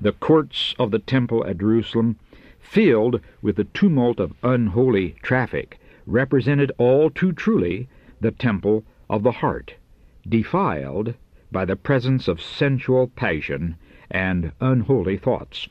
The 0.00 0.12
courts 0.12 0.74
of 0.78 0.90
the 0.90 0.98
temple 0.98 1.46
at 1.46 1.58
Jerusalem, 1.58 2.16
filled 2.58 3.20
with 3.40 3.56
the 3.56 3.64
tumult 3.64 4.18
of 4.18 4.34
unholy 4.42 5.14
traffic, 5.22 5.78
represented 6.06 6.72
all 6.78 7.08
too 7.10 7.32
truly 7.32 7.88
the 8.20 8.32
temple 8.32 8.84
of 9.08 9.22
the 9.22 9.32
heart, 9.32 9.74
defiled 10.28 11.14
by 11.52 11.64
the 11.64 11.76
presence 11.76 12.26
of 12.26 12.40
sensual 12.40 13.06
passion 13.08 13.76
and 14.10 14.52
unholy 14.60 15.16
thoughts. 15.16 15.68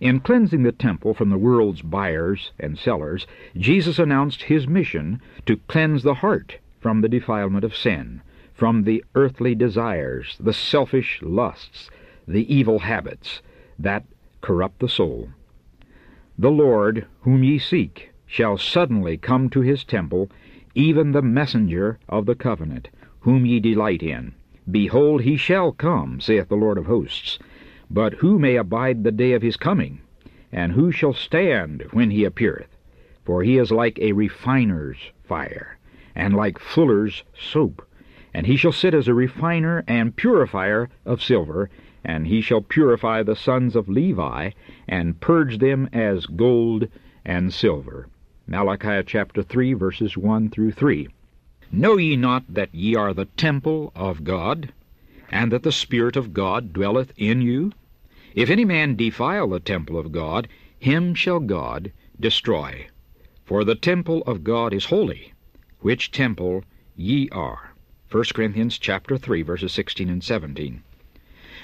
In 0.00 0.20
cleansing 0.20 0.64
the 0.64 0.72
temple 0.72 1.14
from 1.14 1.30
the 1.30 1.38
world's 1.38 1.82
buyers 1.82 2.52
and 2.58 2.76
sellers, 2.76 3.26
Jesus 3.56 3.98
announced 3.98 4.42
his 4.42 4.66
mission 4.66 5.20
to 5.46 5.56
cleanse 5.68 6.02
the 6.02 6.14
heart 6.14 6.58
from 6.80 7.00
the 7.00 7.08
defilement 7.08 7.64
of 7.64 7.76
sin, 7.76 8.20
from 8.54 8.82
the 8.82 9.04
earthly 9.14 9.54
desires, 9.54 10.36
the 10.40 10.52
selfish 10.52 11.20
lusts, 11.22 11.90
the 12.26 12.52
evil 12.52 12.80
habits 12.80 13.40
that 13.78 14.04
corrupt 14.40 14.80
the 14.80 14.88
soul. 14.88 15.30
The 16.36 16.50
Lord, 16.50 17.06
whom 17.20 17.44
ye 17.44 17.58
seek, 17.58 18.10
shall 18.26 18.58
suddenly 18.58 19.16
come 19.16 19.48
to 19.50 19.60
his 19.60 19.84
temple, 19.84 20.28
even 20.74 21.12
the 21.12 21.22
messenger 21.22 21.98
of 22.08 22.26
the 22.26 22.34
covenant, 22.34 22.88
whom 23.20 23.46
ye 23.46 23.60
delight 23.60 24.02
in. 24.02 24.34
Behold, 24.68 25.22
he 25.22 25.36
shall 25.36 25.70
come, 25.70 26.20
saith 26.20 26.48
the 26.48 26.56
Lord 26.56 26.78
of 26.78 26.86
hosts. 26.86 27.38
But 27.90 28.14
who 28.14 28.38
may 28.38 28.56
abide 28.56 29.04
the 29.04 29.12
day 29.12 29.32
of 29.32 29.42
his 29.42 29.56
coming? 29.56 30.00
And 30.50 30.72
who 30.72 30.90
shall 30.90 31.12
stand 31.12 31.84
when 31.90 32.10
he 32.10 32.24
appeareth? 32.24 32.74
For 33.24 33.42
he 33.42 33.58
is 33.58 33.70
like 33.70 33.98
a 33.98 34.12
refiner's 34.12 34.98
fire, 35.22 35.76
and 36.14 36.34
like 36.34 36.58
fuller's 36.58 37.24
soap. 37.34 37.86
And 38.32 38.46
he 38.46 38.56
shall 38.56 38.72
sit 38.72 38.94
as 38.94 39.08
a 39.08 39.14
refiner 39.14 39.84
and 39.86 40.16
purifier 40.16 40.88
of 41.04 41.22
silver, 41.22 41.68
and 42.04 42.26
he 42.26 42.40
shall 42.40 42.60
purify 42.60 43.22
the 43.22 43.36
sons 43.36 43.76
of 43.76 43.88
Levi, 43.88 44.50
and 44.88 45.20
purge 45.20 45.58
them 45.58 45.88
as 45.92 46.26
gold 46.26 46.88
and 47.24 47.52
silver. 47.52 48.08
Malachi 48.46 49.02
chapter 49.06 49.42
3, 49.42 49.72
verses 49.74 50.16
1 50.16 50.50
through 50.50 50.72
3. 50.72 51.08
Know 51.72 51.96
ye 51.96 52.16
not 52.16 52.44
that 52.48 52.74
ye 52.74 52.94
are 52.94 53.14
the 53.14 53.24
temple 53.24 53.90
of 53.96 54.22
God, 54.22 54.72
and 55.30 55.52
that 55.52 55.62
the 55.62 55.72
Spirit 55.72 56.16
of 56.16 56.32
God 56.32 56.72
dwelleth 56.72 57.12
in 57.16 57.42
you? 57.42 57.72
If 58.34 58.50
any 58.50 58.64
man 58.64 58.96
defile 58.96 59.48
the 59.48 59.60
temple 59.60 59.98
of 59.98 60.12
God, 60.12 60.48
him 60.78 61.14
shall 61.14 61.40
God 61.40 61.92
destroy. 62.18 62.88
For 63.44 63.64
the 63.64 63.74
temple 63.74 64.22
of 64.26 64.44
God 64.44 64.72
is 64.72 64.86
holy, 64.86 65.32
which 65.80 66.10
temple 66.10 66.64
ye 66.96 67.28
are. 67.30 67.74
1 68.10 68.24
Corinthians 68.34 68.78
chapter 68.78 69.18
3, 69.18 69.42
verses 69.42 69.72
16 69.72 70.08
and 70.08 70.22
17. 70.22 70.82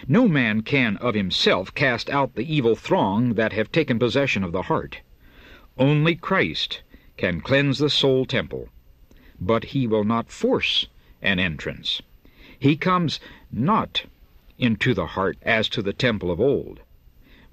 No 0.09 0.27
man 0.27 0.63
can 0.63 0.97
of 0.97 1.15
himself 1.15 1.75
cast 1.75 2.09
out 2.11 2.35
the 2.35 2.55
evil 2.55 2.75
throng 2.75 3.35
that 3.35 3.53
have 3.53 3.71
taken 3.71 3.99
possession 3.99 4.43
of 4.43 4.53
the 4.53 4.63
heart. 4.63 5.01
Only 5.79 6.15
Christ 6.15 6.83
can 7.17 7.41
cleanse 7.41 7.79
the 7.79 7.91
soul 7.91 8.25
temple, 8.25 8.69
but 9.39 9.65
he 9.65 9.87
will 9.87 10.05
not 10.05 10.31
force 10.33 10.87
an 11.21 11.39
entrance. 11.39 12.01
He 12.59 12.77
comes 12.77 13.21
not 13.53 14.05
into 14.59 14.95
the 14.95 15.07
heart 15.07 15.39
as 15.43 15.69
to 15.71 15.83
the 15.83 15.93
temple 15.93 16.31
of 16.31 16.41
old, 16.41 16.81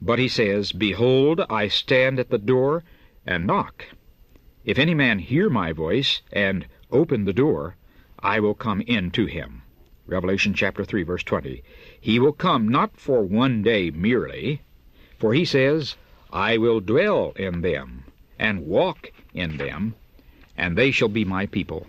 but 0.01 0.19
he 0.19 0.27
says, 0.27 0.71
Behold, 0.71 1.41
I 1.49 1.67
stand 1.67 2.19
at 2.19 2.29
the 2.29 2.37
door 2.37 2.83
and 3.25 3.47
knock. 3.47 3.85
If 4.63 4.77
any 4.77 4.93
man 4.93 5.19
hear 5.19 5.49
my 5.49 5.71
voice 5.71 6.21
and 6.31 6.67
open 6.91 7.25
the 7.25 7.33
door, 7.33 7.75
I 8.19 8.39
will 8.39 8.53
come 8.53 8.81
in 8.81 9.11
to 9.11 9.25
him. 9.25 9.61
Revelation 10.05 10.53
chapter 10.53 10.83
3 10.83 11.03
verse 11.03 11.23
20. 11.23 11.63
He 11.99 12.19
will 12.19 12.33
come 12.33 12.67
not 12.67 12.97
for 12.97 13.23
one 13.23 13.61
day 13.61 13.91
merely, 13.91 14.61
for 15.17 15.33
he 15.33 15.45
says, 15.45 15.95
I 16.31 16.57
will 16.57 16.79
dwell 16.79 17.33
in 17.35 17.61
them, 17.61 18.03
and 18.37 18.67
walk 18.67 19.11
in 19.33 19.57
them, 19.57 19.95
and 20.57 20.77
they 20.77 20.91
shall 20.91 21.09
be 21.09 21.25
my 21.25 21.45
people. 21.45 21.87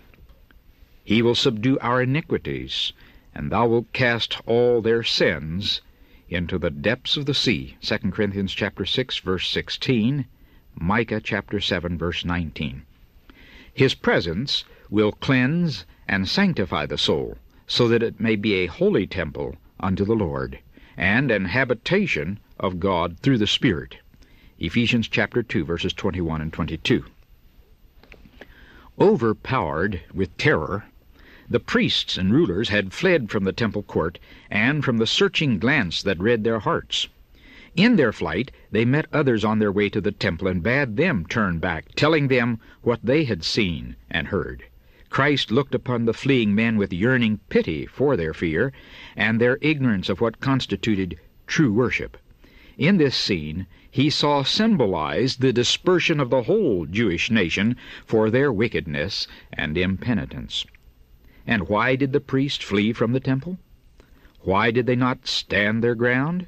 He 1.03 1.21
will 1.21 1.35
subdue 1.35 1.77
our 1.79 2.01
iniquities, 2.01 2.93
and 3.33 3.51
thou 3.51 3.67
wilt 3.67 3.93
cast 3.93 4.41
all 4.45 4.81
their 4.81 5.03
sins 5.03 5.81
into 6.29 6.57
the 6.57 6.69
depths 6.69 7.17
of 7.17 7.25
the 7.25 7.33
sea. 7.33 7.77
2 7.81 7.97
Corinthians 8.11 8.53
chapter 8.53 8.85
6 8.85 9.17
verse 9.19 9.49
16, 9.49 10.25
Micah 10.75 11.21
chapter 11.21 11.59
7 11.59 11.97
verse 11.97 12.23
19. 12.23 12.83
His 13.73 13.93
presence 13.93 14.63
will 14.89 15.11
cleanse 15.11 15.85
and 16.07 16.27
sanctify 16.27 16.85
the 16.85 16.97
soul, 16.97 17.37
so 17.67 17.87
that 17.87 18.03
it 18.03 18.19
may 18.19 18.35
be 18.35 18.55
a 18.55 18.65
holy 18.65 19.05
temple 19.05 19.55
unto 19.79 20.03
the 20.03 20.15
Lord, 20.15 20.59
and 20.97 21.31
an 21.31 21.45
habitation 21.45 22.39
of 22.59 22.79
God 22.79 23.19
through 23.19 23.37
the 23.37 23.47
Spirit. 23.47 23.97
Ephesians 24.57 25.07
chapter 25.07 25.41
2 25.41 25.63
verses 25.63 25.93
21 25.93 26.41
and 26.41 26.51
22. 26.51 27.05
Overpowered 28.99 30.01
with 30.13 30.35
terror, 30.37 30.85
the 31.49 31.59
priests 31.59 32.15
and 32.15 32.31
rulers 32.31 32.69
had 32.69 32.93
fled 32.93 33.31
from 33.31 33.43
the 33.43 33.51
temple 33.51 33.81
court 33.81 34.19
and 34.51 34.85
from 34.85 34.97
the 34.97 35.07
searching 35.07 35.57
glance 35.57 36.03
that 36.03 36.19
read 36.19 36.43
their 36.43 36.59
hearts. 36.59 37.07
In 37.75 37.95
their 37.95 38.11
flight, 38.11 38.51
they 38.71 38.85
met 38.85 39.07
others 39.11 39.43
on 39.43 39.57
their 39.57 39.71
way 39.71 39.89
to 39.89 39.99
the 39.99 40.11
temple 40.11 40.47
and 40.47 40.61
bade 40.61 40.95
them 40.95 41.25
turn 41.25 41.57
back, 41.57 41.95
telling 41.95 42.27
them 42.27 42.59
what 42.81 42.99
they 43.03 43.23
had 43.23 43.43
seen 43.43 43.95
and 44.11 44.27
heard. 44.27 44.63
Christ 45.09 45.49
looked 45.49 45.73
upon 45.73 46.05
the 46.05 46.13
fleeing 46.13 46.53
men 46.53 46.77
with 46.77 46.93
yearning 46.93 47.39
pity 47.49 47.87
for 47.87 48.15
their 48.15 48.33
fear 48.33 48.71
and 49.15 49.41
their 49.41 49.57
ignorance 49.61 50.07
of 50.07 50.21
what 50.21 50.39
constituted 50.39 51.19
true 51.47 51.73
worship. 51.73 52.17
In 52.77 52.97
this 52.97 53.15
scene, 53.15 53.65
he 53.89 54.11
saw 54.11 54.43
symbolized 54.43 55.41
the 55.41 55.51
dispersion 55.51 56.19
of 56.19 56.29
the 56.29 56.43
whole 56.43 56.85
Jewish 56.85 57.31
nation 57.31 57.75
for 58.05 58.29
their 58.29 58.53
wickedness 58.53 59.27
and 59.51 59.75
impenitence. 59.79 60.65
And 61.51 61.67
why 61.67 61.95
did 61.95 62.13
the 62.13 62.19
priests 62.19 62.63
flee 62.63 62.93
from 62.93 63.11
the 63.11 63.19
temple? 63.19 63.57
Why 64.41 64.69
did 64.69 64.85
they 64.85 64.95
not 64.95 65.25
stand 65.25 65.83
their 65.83 65.95
ground? 65.95 66.45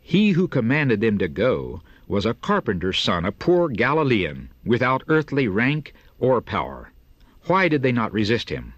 He 0.00 0.30
who 0.30 0.48
commanded 0.48 1.02
them 1.02 1.18
to 1.18 1.28
go 1.28 1.82
was 2.06 2.24
a 2.24 2.32
carpenter's 2.32 2.98
son, 2.98 3.26
a 3.26 3.32
poor 3.32 3.68
Galilean, 3.68 4.48
without 4.64 5.02
earthly 5.08 5.46
rank 5.46 5.92
or 6.18 6.40
power. 6.40 6.90
Why 7.48 7.68
did 7.68 7.82
they 7.82 7.92
not 7.92 8.10
resist 8.14 8.48
him? 8.48 8.72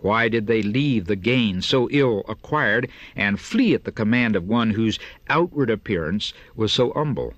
Why 0.00 0.28
did 0.28 0.48
they 0.48 0.62
leave 0.62 1.04
the 1.04 1.14
gain 1.14 1.62
so 1.62 1.88
ill 1.92 2.24
acquired 2.28 2.90
and 3.14 3.38
flee 3.38 3.74
at 3.74 3.84
the 3.84 3.92
command 3.92 4.34
of 4.34 4.48
one 4.48 4.70
whose 4.70 4.98
outward 5.28 5.70
appearance 5.70 6.34
was 6.56 6.72
so 6.72 6.92
humble? 6.92 7.34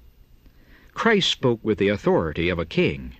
Christ 0.95 1.29
spoke 1.31 1.61
with 1.63 1.77
the 1.77 1.89
authority 1.89 2.49
of 2.49 2.59
a 2.59 2.65
king, 2.65 3.13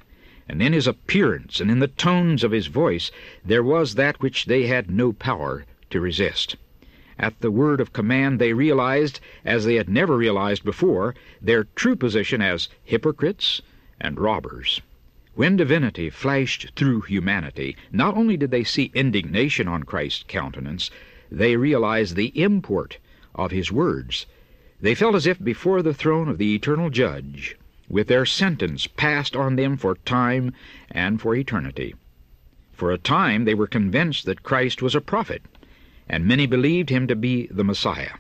and 0.49 0.61
in 0.63 0.73
his 0.73 0.87
appearance 0.87 1.61
and 1.61 1.71
in 1.71 1.79
the 1.79 1.89
tones 1.89 2.45
of 2.45 2.53
his 2.53 2.67
voice 2.67 3.11
there 3.45 3.63
was 3.63 3.95
that 3.95 4.21
which 4.21 4.45
they 4.45 4.67
had 4.67 4.91
no 4.91 5.13
power 5.13 5.65
to 5.91 6.01
resist. 6.01 6.57
At 7.19 7.41
the 7.41 7.51
word 7.51 7.81
of 7.81 7.93
command 7.93 8.39
they 8.39 8.53
realized, 8.53 9.21
as 9.45 9.65
they 9.65 9.77
had 9.77 9.89
never 9.89 10.17
realized 10.17 10.65
before, 10.65 11.15
their 11.41 11.65
true 11.77 11.97
position 11.97 12.43
as 12.43 12.69
hypocrites 12.83 13.63
and 14.01 14.19
robbers. 14.19 14.81
When 15.35 15.57
divinity 15.57 16.11
flashed 16.11 16.73
through 16.77 17.03
humanity, 17.03 17.77
not 17.91 18.17
only 18.17 18.37
did 18.37 18.51
they 18.51 18.65
see 18.65 18.91
indignation 18.95 19.67
on 19.67 19.85
Christ's 19.85 20.25
countenance, 20.29 20.91
they 21.31 21.57
realized 21.57 22.17
the 22.17 22.33
import 22.41 22.99
of 23.35 23.51
his 23.51 23.73
words. 23.73 24.27
They 24.81 24.95
felt 24.95 25.15
as 25.15 25.27
if 25.27 25.43
before 25.43 25.83
the 25.83 25.95
throne 25.95 26.29
of 26.29 26.39
the 26.39 26.55
eternal 26.55 26.91
Judge, 26.91 27.57
with 27.95 28.09
their 28.09 28.27
sentence 28.27 28.89
passed 28.89 29.37
on 29.37 29.55
them 29.55 29.77
for 29.77 29.95
time 29.95 30.53
and 30.91 31.21
for 31.21 31.37
eternity. 31.37 31.95
For 32.73 32.91
a 32.91 32.99
time 32.99 33.45
they 33.45 33.55
were 33.55 33.69
convinced 33.69 34.27
that 34.27 34.43
Christ 34.43 34.83
was 34.83 34.97
a 34.97 35.01
prophet, 35.01 35.43
and 36.09 36.27
many 36.27 36.45
believed 36.45 36.91
him 36.91 37.07
to 37.07 37.15
be 37.15 37.47
the 37.47 37.63
Messiah. 37.63 38.15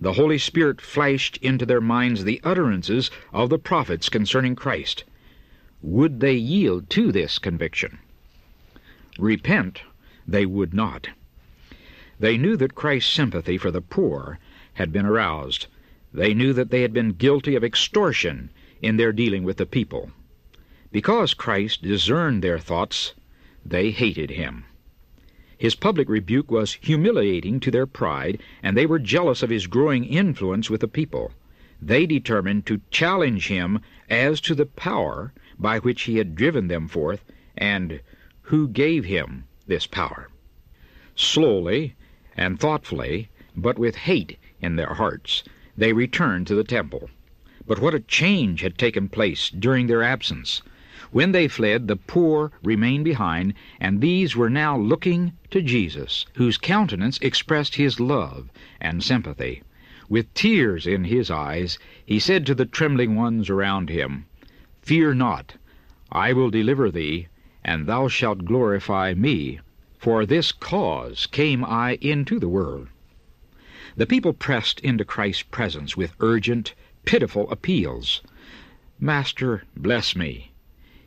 The 0.00 0.14
Holy 0.14 0.38
Spirit 0.38 0.80
flashed 0.80 1.36
into 1.36 1.64
their 1.64 1.80
minds 1.80 2.24
the 2.24 2.40
utterances 2.42 3.12
of 3.32 3.48
the 3.48 3.60
prophets 3.60 4.08
concerning 4.08 4.56
Christ. 4.56 5.04
Would 5.82 6.18
they 6.18 6.34
yield 6.34 6.90
to 6.90 7.12
this 7.12 7.38
conviction? 7.38 7.98
Repent 9.20 9.82
they 10.26 10.46
would 10.46 10.74
not. 10.74 11.10
They 12.18 12.36
knew 12.36 12.56
that 12.56 12.74
Christ's 12.74 13.12
sympathy 13.12 13.56
for 13.56 13.70
the 13.70 13.80
poor 13.80 14.40
had 14.74 14.92
been 14.92 15.06
aroused. 15.06 15.68
They 16.12 16.34
knew 16.34 16.52
that 16.54 16.72
they 16.72 16.82
had 16.82 16.92
been 16.92 17.12
guilty 17.12 17.54
of 17.54 17.62
extortion 17.62 18.50
in 18.80 18.96
their 18.96 19.12
dealing 19.12 19.44
with 19.44 19.56
the 19.56 19.66
people. 19.66 20.10
Because 20.92 21.34
Christ 21.34 21.82
discerned 21.82 22.42
their 22.42 22.58
thoughts, 22.58 23.14
they 23.64 23.90
hated 23.90 24.30
him. 24.30 24.64
His 25.58 25.74
public 25.74 26.08
rebuke 26.08 26.50
was 26.50 26.74
humiliating 26.74 27.60
to 27.60 27.70
their 27.70 27.86
pride, 27.86 28.42
and 28.62 28.76
they 28.76 28.86
were 28.86 28.98
jealous 28.98 29.42
of 29.42 29.50
his 29.50 29.66
growing 29.66 30.04
influence 30.04 30.68
with 30.68 30.82
the 30.82 30.88
people. 30.88 31.32
They 31.80 32.06
determined 32.06 32.66
to 32.66 32.82
challenge 32.90 33.48
him 33.48 33.80
as 34.08 34.40
to 34.42 34.54
the 34.54 34.66
power 34.66 35.32
by 35.58 35.78
which 35.78 36.02
he 36.02 36.18
had 36.18 36.34
driven 36.34 36.68
them 36.68 36.88
forth, 36.88 37.24
and 37.56 38.00
who 38.42 38.68
gave 38.68 39.06
him 39.06 39.44
this 39.66 39.86
power. 39.86 40.28
Slowly 41.14 41.94
and 42.36 42.60
thoughtfully, 42.60 43.30
but 43.56 43.78
with 43.78 43.96
hate 43.96 44.38
in 44.60 44.76
their 44.76 44.94
hearts, 44.94 45.42
they 45.76 45.92
returned 45.92 46.46
to 46.46 46.54
the 46.54 46.64
temple. 46.64 47.08
But 47.68 47.80
what 47.80 47.94
a 47.94 47.98
change 47.98 48.60
had 48.60 48.78
taken 48.78 49.08
place 49.08 49.50
during 49.50 49.88
their 49.88 50.00
absence! 50.00 50.62
When 51.10 51.32
they 51.32 51.48
fled, 51.48 51.88
the 51.88 51.96
poor 51.96 52.52
remained 52.62 53.02
behind, 53.02 53.54
and 53.80 54.00
these 54.00 54.36
were 54.36 54.48
now 54.48 54.78
looking 54.78 55.32
to 55.50 55.60
Jesus, 55.60 56.26
whose 56.34 56.58
countenance 56.58 57.18
expressed 57.18 57.74
his 57.74 57.98
love 57.98 58.50
and 58.80 59.02
sympathy. 59.02 59.64
With 60.08 60.32
tears 60.32 60.86
in 60.86 61.06
his 61.06 61.28
eyes, 61.28 61.76
he 62.04 62.20
said 62.20 62.46
to 62.46 62.54
the 62.54 62.66
trembling 62.66 63.16
ones 63.16 63.50
around 63.50 63.90
him, 63.90 64.26
Fear 64.82 65.14
not, 65.14 65.54
I 66.12 66.32
will 66.34 66.50
deliver 66.50 66.92
thee, 66.92 67.26
and 67.64 67.86
thou 67.88 68.06
shalt 68.06 68.44
glorify 68.44 69.12
me. 69.14 69.58
For 69.98 70.24
this 70.24 70.52
cause 70.52 71.26
came 71.26 71.64
I 71.64 71.98
into 72.00 72.38
the 72.38 72.48
world. 72.48 72.86
The 73.96 74.06
people 74.06 74.34
pressed 74.34 74.78
into 74.82 75.04
Christ's 75.04 75.42
presence 75.42 75.96
with 75.96 76.14
urgent, 76.20 76.76
pitiful 77.06 77.48
appeals. 77.52 78.20
Master, 78.98 79.62
bless 79.76 80.16
me. 80.16 80.50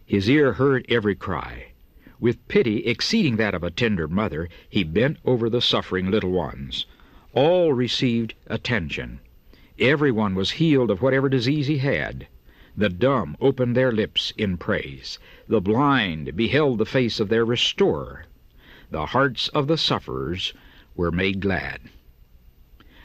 His 0.05 0.29
ear 0.29 0.53
heard 0.53 0.85
every 0.87 1.13
cry. 1.13 1.73
With 2.21 2.47
pity 2.47 2.85
exceeding 2.85 3.35
that 3.35 3.53
of 3.53 3.63
a 3.63 3.69
tender 3.69 4.07
mother, 4.07 4.47
he 4.69 4.83
bent 4.83 5.17
over 5.25 5.49
the 5.49 5.61
suffering 5.61 6.09
little 6.09 6.31
ones. 6.31 6.85
All 7.33 7.73
received 7.73 8.33
attention. 8.47 9.19
Every 9.77 10.11
one 10.11 10.35
was 10.35 10.51
healed 10.51 10.89
of 10.89 11.01
whatever 11.01 11.27
disease 11.27 11.67
he 11.67 11.79
had. 11.79 12.27
The 12.77 12.89
dumb 12.89 13.35
opened 13.41 13.75
their 13.75 13.91
lips 13.91 14.31
in 14.37 14.57
praise. 14.57 15.19
The 15.49 15.59
blind 15.59 16.35
beheld 16.35 16.77
the 16.77 16.85
face 16.85 17.19
of 17.19 17.27
their 17.27 17.43
restorer. 17.43 18.25
The 18.89 19.07
hearts 19.07 19.49
of 19.49 19.67
the 19.67 19.77
sufferers 19.77 20.53
were 20.95 21.11
made 21.11 21.41
glad. 21.41 21.81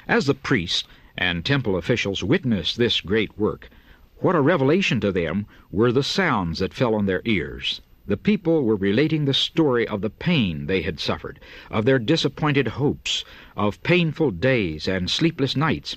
As 0.06 0.26
the 0.26 0.34
priests 0.34 0.84
and 1.16 1.44
temple 1.44 1.76
officials 1.76 2.24
witnessed 2.24 2.76
this 2.76 3.00
great 3.00 3.38
work, 3.38 3.70
what 4.18 4.34
a 4.34 4.40
revelation 4.40 5.00
to 5.00 5.12
them 5.12 5.46
were 5.70 5.92
the 5.92 6.02
sounds 6.02 6.58
that 6.58 6.74
fell 6.74 6.94
on 6.94 7.06
their 7.06 7.22
ears. 7.24 7.80
The 8.06 8.16
people 8.16 8.64
were 8.64 8.76
relating 8.76 9.24
the 9.24 9.34
story 9.34 9.86
of 9.88 10.00
the 10.00 10.10
pain 10.10 10.66
they 10.66 10.82
had 10.82 11.00
suffered, 11.00 11.40
of 11.70 11.84
their 11.84 11.98
disappointed 11.98 12.68
hopes, 12.68 13.24
of 13.56 13.82
painful 13.82 14.30
days 14.30 14.88
and 14.88 15.10
sleepless 15.10 15.56
nights. 15.56 15.96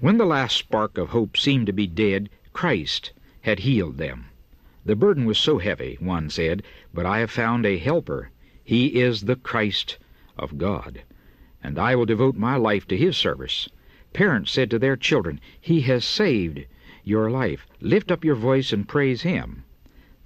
When 0.00 0.18
the 0.18 0.26
last 0.26 0.56
spark 0.56 0.98
of 0.98 1.10
hope 1.10 1.36
seemed 1.36 1.66
to 1.66 1.72
be 1.72 1.86
dead, 1.86 2.30
Christ 2.52 3.12
had 3.42 3.60
healed 3.60 3.98
them. 3.98 4.26
The 4.84 4.96
burden 4.96 5.24
was 5.24 5.38
so 5.38 5.58
heavy, 5.58 5.96
one 6.00 6.30
said, 6.30 6.62
but 6.92 7.06
I 7.06 7.18
have 7.18 7.30
found 7.30 7.66
a 7.66 7.78
helper. 7.78 8.30
He 8.64 9.00
is 9.00 9.22
the 9.22 9.36
Christ 9.36 9.98
of 10.36 10.58
God, 10.58 11.02
and 11.62 11.78
I 11.78 11.94
will 11.94 12.06
devote 12.06 12.36
my 12.36 12.56
life 12.56 12.86
to 12.88 12.96
his 12.96 13.16
service. 13.16 13.68
Parents 14.16 14.50
said 14.50 14.70
to 14.70 14.78
their 14.78 14.96
children, 14.96 15.40
He 15.60 15.82
has 15.82 16.02
saved 16.02 16.64
your 17.04 17.30
life. 17.30 17.66
Lift 17.82 18.10
up 18.10 18.24
your 18.24 18.34
voice 18.34 18.72
and 18.72 18.88
praise 18.88 19.20
him. 19.24 19.64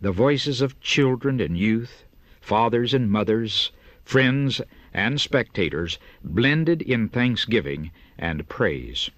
The 0.00 0.12
voices 0.12 0.60
of 0.60 0.78
children 0.80 1.40
and 1.40 1.58
youth, 1.58 2.04
fathers 2.40 2.94
and 2.94 3.10
mothers, 3.10 3.72
friends 4.04 4.60
and 4.94 5.20
spectators 5.20 5.98
blended 6.22 6.82
in 6.82 7.08
thanksgiving 7.08 7.90
and 8.16 8.48
praise. 8.48 9.10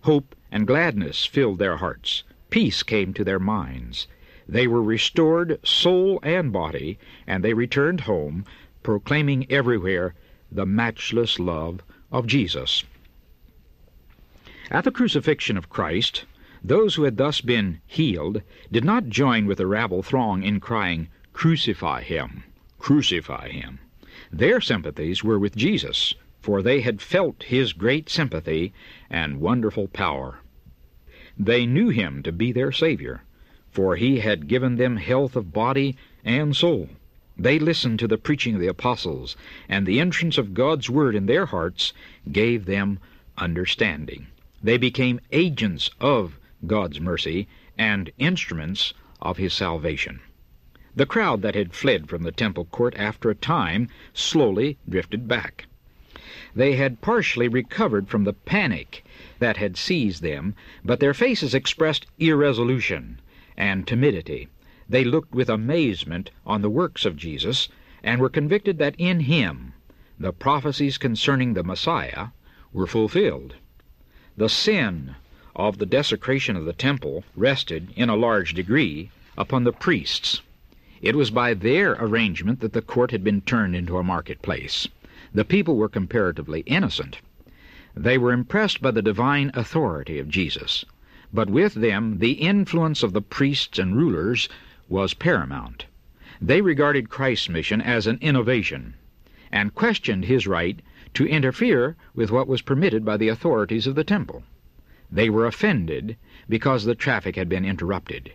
Hope 0.00 0.34
and 0.50 0.66
gladness 0.66 1.24
filled 1.24 1.60
their 1.60 1.76
hearts. 1.76 2.24
Peace 2.50 2.82
came 2.82 3.14
to 3.14 3.22
their 3.22 3.38
minds. 3.38 4.08
They 4.48 4.66
were 4.66 4.82
restored 4.82 5.60
soul 5.64 6.18
and 6.24 6.52
body, 6.52 6.98
and 7.28 7.44
they 7.44 7.54
returned 7.54 8.00
home, 8.00 8.44
proclaiming 8.82 9.46
everywhere 9.52 10.16
the 10.50 10.66
matchless 10.66 11.38
love 11.38 11.84
of 12.10 12.26
Jesus. 12.26 12.82
At 14.68 14.82
the 14.82 14.90
crucifixion 14.90 15.56
of 15.56 15.68
Christ, 15.68 16.24
Those 16.60 16.96
who 16.96 17.04
had 17.04 17.18
thus 17.18 17.40
been 17.40 17.78
healed 17.86 18.42
did 18.72 18.84
not 18.84 19.08
join 19.08 19.46
with 19.46 19.58
the 19.58 19.66
rabble 19.68 20.02
throng 20.02 20.42
in 20.42 20.58
crying, 20.58 21.06
Crucify 21.32 22.02
him! 22.02 22.42
Crucify 22.80 23.50
him! 23.50 23.78
Their 24.32 24.60
sympathies 24.60 25.22
were 25.22 25.38
with 25.38 25.54
Jesus, 25.54 26.16
for 26.40 26.62
they 26.62 26.80
had 26.80 27.00
felt 27.00 27.44
his 27.44 27.72
great 27.72 28.08
sympathy 28.10 28.72
and 29.08 29.38
wonderful 29.40 29.86
power. 29.86 30.40
They 31.38 31.64
knew 31.64 31.90
him 31.90 32.24
to 32.24 32.32
be 32.32 32.50
their 32.50 32.72
Savior, 32.72 33.22
for 33.70 33.94
he 33.94 34.18
had 34.18 34.48
given 34.48 34.74
them 34.74 34.96
health 34.96 35.36
of 35.36 35.52
body 35.52 35.94
and 36.24 36.56
soul. 36.56 36.88
They 37.38 37.60
listened 37.60 38.00
to 38.00 38.08
the 38.08 38.18
preaching 38.18 38.56
of 38.56 38.60
the 38.60 38.66
apostles, 38.66 39.36
and 39.68 39.86
the 39.86 40.00
entrance 40.00 40.38
of 40.38 40.54
God's 40.54 40.90
word 40.90 41.14
in 41.14 41.26
their 41.26 41.46
hearts 41.46 41.92
gave 42.32 42.64
them 42.64 42.98
understanding. 43.38 44.26
They 44.66 44.78
became 44.78 45.20
agents 45.30 45.92
of 46.00 46.40
God's 46.66 47.00
mercy 47.00 47.46
and 47.78 48.10
instruments 48.18 48.94
of 49.22 49.36
his 49.36 49.52
salvation. 49.52 50.18
The 50.96 51.06
crowd 51.06 51.40
that 51.42 51.54
had 51.54 51.72
fled 51.72 52.08
from 52.08 52.24
the 52.24 52.32
temple 52.32 52.64
court 52.64 52.96
after 52.96 53.30
a 53.30 53.36
time 53.36 53.88
slowly 54.12 54.76
drifted 54.88 55.28
back. 55.28 55.66
They 56.52 56.74
had 56.74 57.00
partially 57.00 57.46
recovered 57.46 58.08
from 58.08 58.24
the 58.24 58.32
panic 58.32 59.04
that 59.38 59.56
had 59.58 59.76
seized 59.76 60.20
them, 60.20 60.56
but 60.84 60.98
their 60.98 61.14
faces 61.14 61.54
expressed 61.54 62.06
irresolution 62.18 63.20
and 63.56 63.86
timidity. 63.86 64.48
They 64.88 65.04
looked 65.04 65.32
with 65.32 65.48
amazement 65.48 66.32
on 66.44 66.62
the 66.62 66.70
works 66.70 67.04
of 67.04 67.16
Jesus, 67.16 67.68
and 68.02 68.20
were 68.20 68.28
convicted 68.28 68.78
that 68.78 68.96
in 68.98 69.20
him 69.20 69.74
the 70.18 70.32
prophecies 70.32 70.98
concerning 70.98 71.54
the 71.54 71.62
Messiah 71.62 72.30
were 72.72 72.88
fulfilled. 72.88 73.54
The 74.38 74.50
sin 74.50 75.14
of 75.54 75.78
the 75.78 75.86
desecration 75.86 76.56
of 76.56 76.66
the 76.66 76.74
temple 76.74 77.24
rested, 77.34 77.90
in 77.96 78.10
a 78.10 78.16
large 78.16 78.52
degree, 78.52 79.10
upon 79.38 79.64
the 79.64 79.72
priests. 79.72 80.42
It 81.00 81.16
was 81.16 81.30
by 81.30 81.54
their 81.54 81.92
arrangement 81.92 82.60
that 82.60 82.74
the 82.74 82.82
court 82.82 83.12
had 83.12 83.24
been 83.24 83.40
turned 83.40 83.74
into 83.74 83.96
a 83.96 84.02
marketplace. 84.02 84.88
The 85.32 85.46
people 85.46 85.76
were 85.76 85.88
comparatively 85.88 86.60
innocent. 86.66 87.20
They 87.94 88.18
were 88.18 88.32
impressed 88.32 88.82
by 88.82 88.90
the 88.90 89.00
divine 89.00 89.52
authority 89.54 90.18
of 90.18 90.28
Jesus, 90.28 90.84
but 91.32 91.48
with 91.48 91.72
them 91.72 92.18
the 92.18 92.32
influence 92.32 93.02
of 93.02 93.14
the 93.14 93.22
priests 93.22 93.78
and 93.78 93.96
rulers 93.96 94.50
was 94.86 95.14
paramount. 95.14 95.86
They 96.42 96.60
regarded 96.60 97.08
Christ's 97.08 97.48
mission 97.48 97.80
as 97.80 98.06
an 98.06 98.18
innovation, 98.20 98.96
and 99.50 99.74
questioned 99.74 100.26
his 100.26 100.46
right 100.46 100.78
to 101.14 101.26
interfere 101.26 101.96
with 102.14 102.30
what 102.30 102.48
was 102.48 102.62
permitted 102.62 103.04
by 103.04 103.16
the 103.16 103.28
authorities 103.28 103.86
of 103.86 103.94
the 103.94 104.04
temple. 104.04 104.42
They 105.10 105.30
were 105.30 105.46
offended 105.46 106.16
because 106.48 106.84
the 106.84 106.94
traffic 106.96 107.36
had 107.36 107.48
been 107.48 107.64
interrupted, 107.64 108.32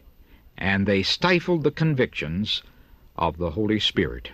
and 0.57 0.85
they 0.85 1.03
stifled 1.03 1.63
the 1.63 1.71
convictions 1.71 2.63
of 3.17 3.37
the 3.37 3.51
Holy 3.51 3.79
Spirit. 3.79 4.31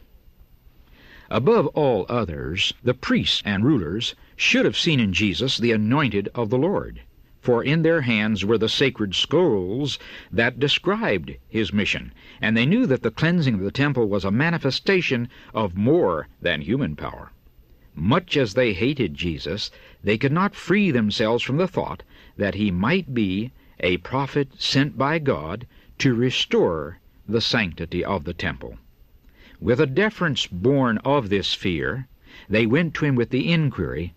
Above 1.30 1.67
all 1.67 2.06
others, 2.08 2.73
the 2.84 2.93
priests 2.93 3.41
and 3.43 3.65
rulers 3.65 4.15
should 4.36 4.65
have 4.65 4.78
seen 4.78 5.00
in 5.00 5.13
Jesus 5.13 5.58
the 5.58 5.71
anointed 5.71 6.30
of 6.36 6.50
the 6.50 6.58
Lord, 6.58 7.02
for 7.41 7.63
in 7.63 7.82
their 7.82 8.02
hands 8.02 8.45
were 8.45 8.58
the 8.58 8.69
sacred 8.69 9.15
scrolls 9.15 9.97
that 10.32 10.60
described 10.60 11.36
his 11.50 11.73
mission, 11.73 12.13
and 12.39 12.56
they 12.56 12.65
knew 12.65 12.86
that 12.86 13.02
the 13.02 13.12
cleansing 13.12 13.56
of 13.56 13.62
the 13.62 13.71
temple 13.71 14.08
was 14.08 14.23
a 14.23 14.32
manifestation 14.32 15.28
of 15.54 15.76
more 15.76 16.28
than 16.41 16.62
human 16.62 16.95
power. 16.95 17.32
Much 17.99 18.38
as 18.38 18.53
they 18.53 18.73
hated 18.73 19.15
Jesus, 19.15 19.71
they 20.03 20.19
could 20.19 20.31
not 20.31 20.53
free 20.53 20.91
themselves 20.91 21.41
from 21.41 21.57
the 21.57 21.67
thought 21.67 22.03
that 22.36 22.53
he 22.53 22.69
might 22.69 23.12
be 23.12 23.51
a 23.79 23.97
prophet 23.97 24.49
sent 24.62 24.95
by 24.99 25.17
God 25.17 25.65
to 25.97 26.13
restore 26.13 26.99
the 27.27 27.41
sanctity 27.41 28.05
of 28.05 28.23
the 28.23 28.36
temple. 28.36 28.77
With 29.60 29.79
a 29.79 29.88
deference 29.88 30.45
born 30.45 30.99
of 30.99 31.29
this 31.29 31.55
fear, 31.55 32.07
they 32.47 32.67
went 32.67 32.93
to 32.93 33.05
him 33.05 33.15
with 33.15 33.31
the 33.31 33.51
inquiry, 33.51 34.13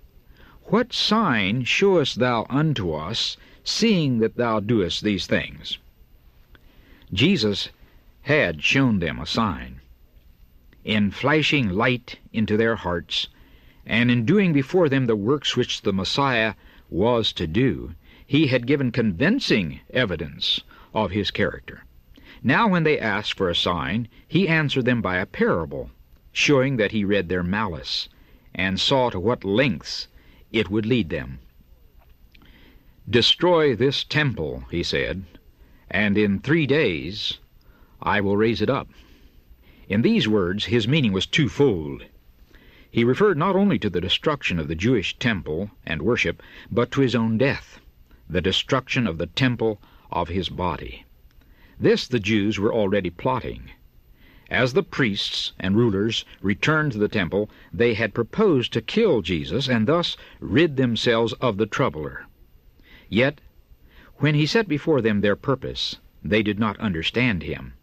What 0.64 0.92
sign 0.92 1.64
showest 1.64 2.18
thou 2.18 2.44
unto 2.50 2.92
us, 2.92 3.38
seeing 3.64 4.18
that 4.18 4.36
thou 4.36 4.60
doest 4.60 5.02
these 5.02 5.26
things? 5.26 5.78
Jesus 7.14 7.70
had 8.24 8.62
shown 8.62 8.98
them 8.98 9.18
a 9.18 9.24
sign. 9.24 9.80
In 10.84 11.10
flashing 11.10 11.70
light 11.70 12.18
into 12.30 12.58
their 12.58 12.76
hearts, 12.76 13.28
and 13.90 14.08
in 14.08 14.24
doing 14.24 14.52
before 14.52 14.88
them 14.88 15.06
the 15.06 15.16
works 15.16 15.56
which 15.56 15.82
the 15.82 15.92
Messiah 15.92 16.54
was 16.88 17.32
to 17.32 17.44
do, 17.48 17.92
he 18.24 18.46
had 18.46 18.64
given 18.64 18.92
convincing 18.92 19.80
evidence 19.92 20.60
of 20.94 21.10
his 21.10 21.32
character. 21.32 21.82
Now, 22.40 22.68
when 22.68 22.84
they 22.84 23.00
asked 23.00 23.36
for 23.36 23.50
a 23.50 23.54
sign, 23.54 24.06
he 24.28 24.46
answered 24.46 24.84
them 24.84 25.02
by 25.02 25.16
a 25.16 25.26
parable, 25.26 25.90
showing 26.30 26.76
that 26.76 26.92
he 26.92 27.04
read 27.04 27.28
their 27.28 27.42
malice, 27.42 28.08
and 28.54 28.78
saw 28.78 29.10
to 29.10 29.18
what 29.18 29.44
lengths 29.44 30.06
it 30.52 30.70
would 30.70 30.86
lead 30.86 31.08
them. 31.08 31.40
Destroy 33.08 33.74
this 33.74 34.04
temple, 34.04 34.66
he 34.70 34.84
said, 34.84 35.24
and 35.90 36.16
in 36.16 36.38
three 36.38 36.64
days 36.64 37.40
I 38.00 38.20
will 38.20 38.36
raise 38.36 38.62
it 38.62 38.70
up. 38.70 38.88
In 39.88 40.02
these 40.02 40.28
words 40.28 40.66
his 40.66 40.86
meaning 40.86 41.12
was 41.12 41.26
twofold. 41.26 42.04
He 42.92 43.04
referred 43.04 43.38
not 43.38 43.54
only 43.54 43.78
to 43.78 43.88
the 43.88 44.00
destruction 44.00 44.58
of 44.58 44.66
the 44.66 44.74
Jewish 44.74 45.16
temple 45.18 45.70
and 45.86 46.02
worship, 46.02 46.42
but 46.72 46.90
to 46.90 47.02
his 47.02 47.14
own 47.14 47.38
death, 47.38 47.78
the 48.28 48.40
destruction 48.40 49.06
of 49.06 49.16
the 49.16 49.28
temple 49.28 49.80
of 50.10 50.26
his 50.28 50.48
body. 50.48 51.04
This 51.78 52.08
the 52.08 52.18
Jews 52.18 52.58
were 52.58 52.74
already 52.74 53.08
plotting. 53.08 53.70
As 54.50 54.72
the 54.72 54.82
priests 54.82 55.52
and 55.60 55.76
rulers 55.76 56.24
returned 56.42 56.90
to 56.90 56.98
the 56.98 57.06
temple, 57.06 57.48
they 57.72 57.94
had 57.94 58.12
proposed 58.12 58.72
to 58.72 58.82
kill 58.82 59.22
Jesus 59.22 59.68
and 59.68 59.86
thus 59.86 60.16
rid 60.40 60.76
themselves 60.76 61.32
of 61.34 61.58
the 61.58 61.66
troubler. 61.66 62.26
Yet, 63.08 63.40
when 64.16 64.34
he 64.34 64.46
set 64.46 64.66
before 64.66 65.00
them 65.00 65.20
their 65.20 65.36
purpose, 65.36 65.98
they 66.24 66.42
did 66.42 66.58
not 66.58 66.76
understand 66.80 67.44
him. 67.44 67.74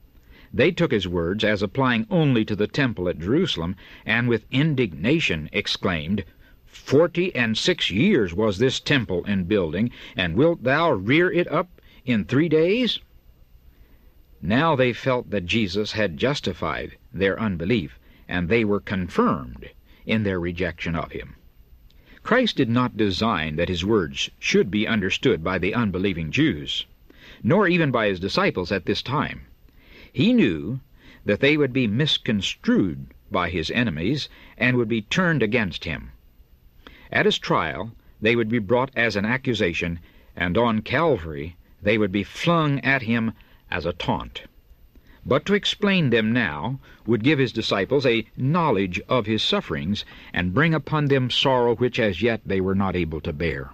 They 0.57 0.71
took 0.71 0.91
his 0.91 1.07
words 1.07 1.43
as 1.43 1.61
applying 1.61 2.07
only 2.09 2.43
to 2.45 2.55
the 2.55 2.65
temple 2.65 3.07
at 3.09 3.19
Jerusalem, 3.19 3.75
and 4.07 4.27
with 4.27 4.47
indignation 4.49 5.51
exclaimed, 5.53 6.25
Forty 6.65 7.35
and 7.35 7.55
six 7.55 7.91
years 7.91 8.33
was 8.33 8.57
this 8.57 8.79
temple 8.79 9.23
in 9.25 9.43
building, 9.43 9.91
and 10.15 10.35
wilt 10.35 10.63
thou 10.63 10.93
rear 10.93 11.31
it 11.31 11.47
up 11.51 11.79
in 12.05 12.25
three 12.25 12.49
days? 12.49 12.99
Now 14.41 14.75
they 14.75 14.93
felt 14.93 15.29
that 15.29 15.45
Jesus 15.45 15.91
had 15.91 16.17
justified 16.17 16.97
their 17.13 17.39
unbelief, 17.39 17.99
and 18.27 18.49
they 18.49 18.65
were 18.65 18.79
confirmed 18.79 19.69
in 20.07 20.23
their 20.23 20.39
rejection 20.39 20.95
of 20.95 21.11
him. 21.11 21.35
Christ 22.23 22.55
did 22.55 22.67
not 22.71 22.97
design 22.97 23.57
that 23.57 23.69
his 23.69 23.85
words 23.85 24.31
should 24.39 24.71
be 24.71 24.87
understood 24.87 25.43
by 25.43 25.59
the 25.59 25.75
unbelieving 25.75 26.31
Jews, 26.31 26.87
nor 27.43 27.67
even 27.67 27.91
by 27.91 28.07
his 28.07 28.19
disciples 28.19 28.71
at 28.71 28.87
this 28.87 29.03
time. 29.03 29.41
He 30.17 30.33
knew 30.33 30.79
that 31.25 31.41
they 31.41 31.57
would 31.57 31.71
be 31.71 31.85
misconstrued 31.85 33.13
by 33.29 33.51
his 33.51 33.69
enemies 33.69 34.29
and 34.57 34.75
would 34.75 34.87
be 34.87 35.03
turned 35.03 35.43
against 35.43 35.85
him. 35.85 36.09
At 37.11 37.27
his 37.27 37.37
trial, 37.37 37.91
they 38.19 38.35
would 38.35 38.49
be 38.49 38.57
brought 38.57 38.89
as 38.95 39.15
an 39.15 39.25
accusation, 39.25 39.99
and 40.35 40.57
on 40.57 40.81
Calvary 40.81 41.55
they 41.83 41.99
would 41.99 42.11
be 42.11 42.23
flung 42.23 42.79
at 42.79 43.03
him 43.03 43.33
as 43.69 43.85
a 43.85 43.93
taunt. 43.93 44.45
But 45.23 45.45
to 45.45 45.53
explain 45.53 46.09
them 46.09 46.33
now 46.33 46.79
would 47.05 47.23
give 47.23 47.37
his 47.37 47.51
disciples 47.51 48.03
a 48.03 48.25
knowledge 48.35 48.99
of 49.07 49.27
his 49.27 49.43
sufferings, 49.43 50.03
and 50.33 50.51
bring 50.51 50.73
upon 50.73 51.09
them 51.09 51.29
sorrow 51.29 51.75
which 51.75 51.99
as 51.99 52.23
yet 52.23 52.41
they 52.43 52.59
were 52.59 52.73
not 52.73 52.95
able 52.95 53.21
to 53.21 53.33
bear. 53.33 53.69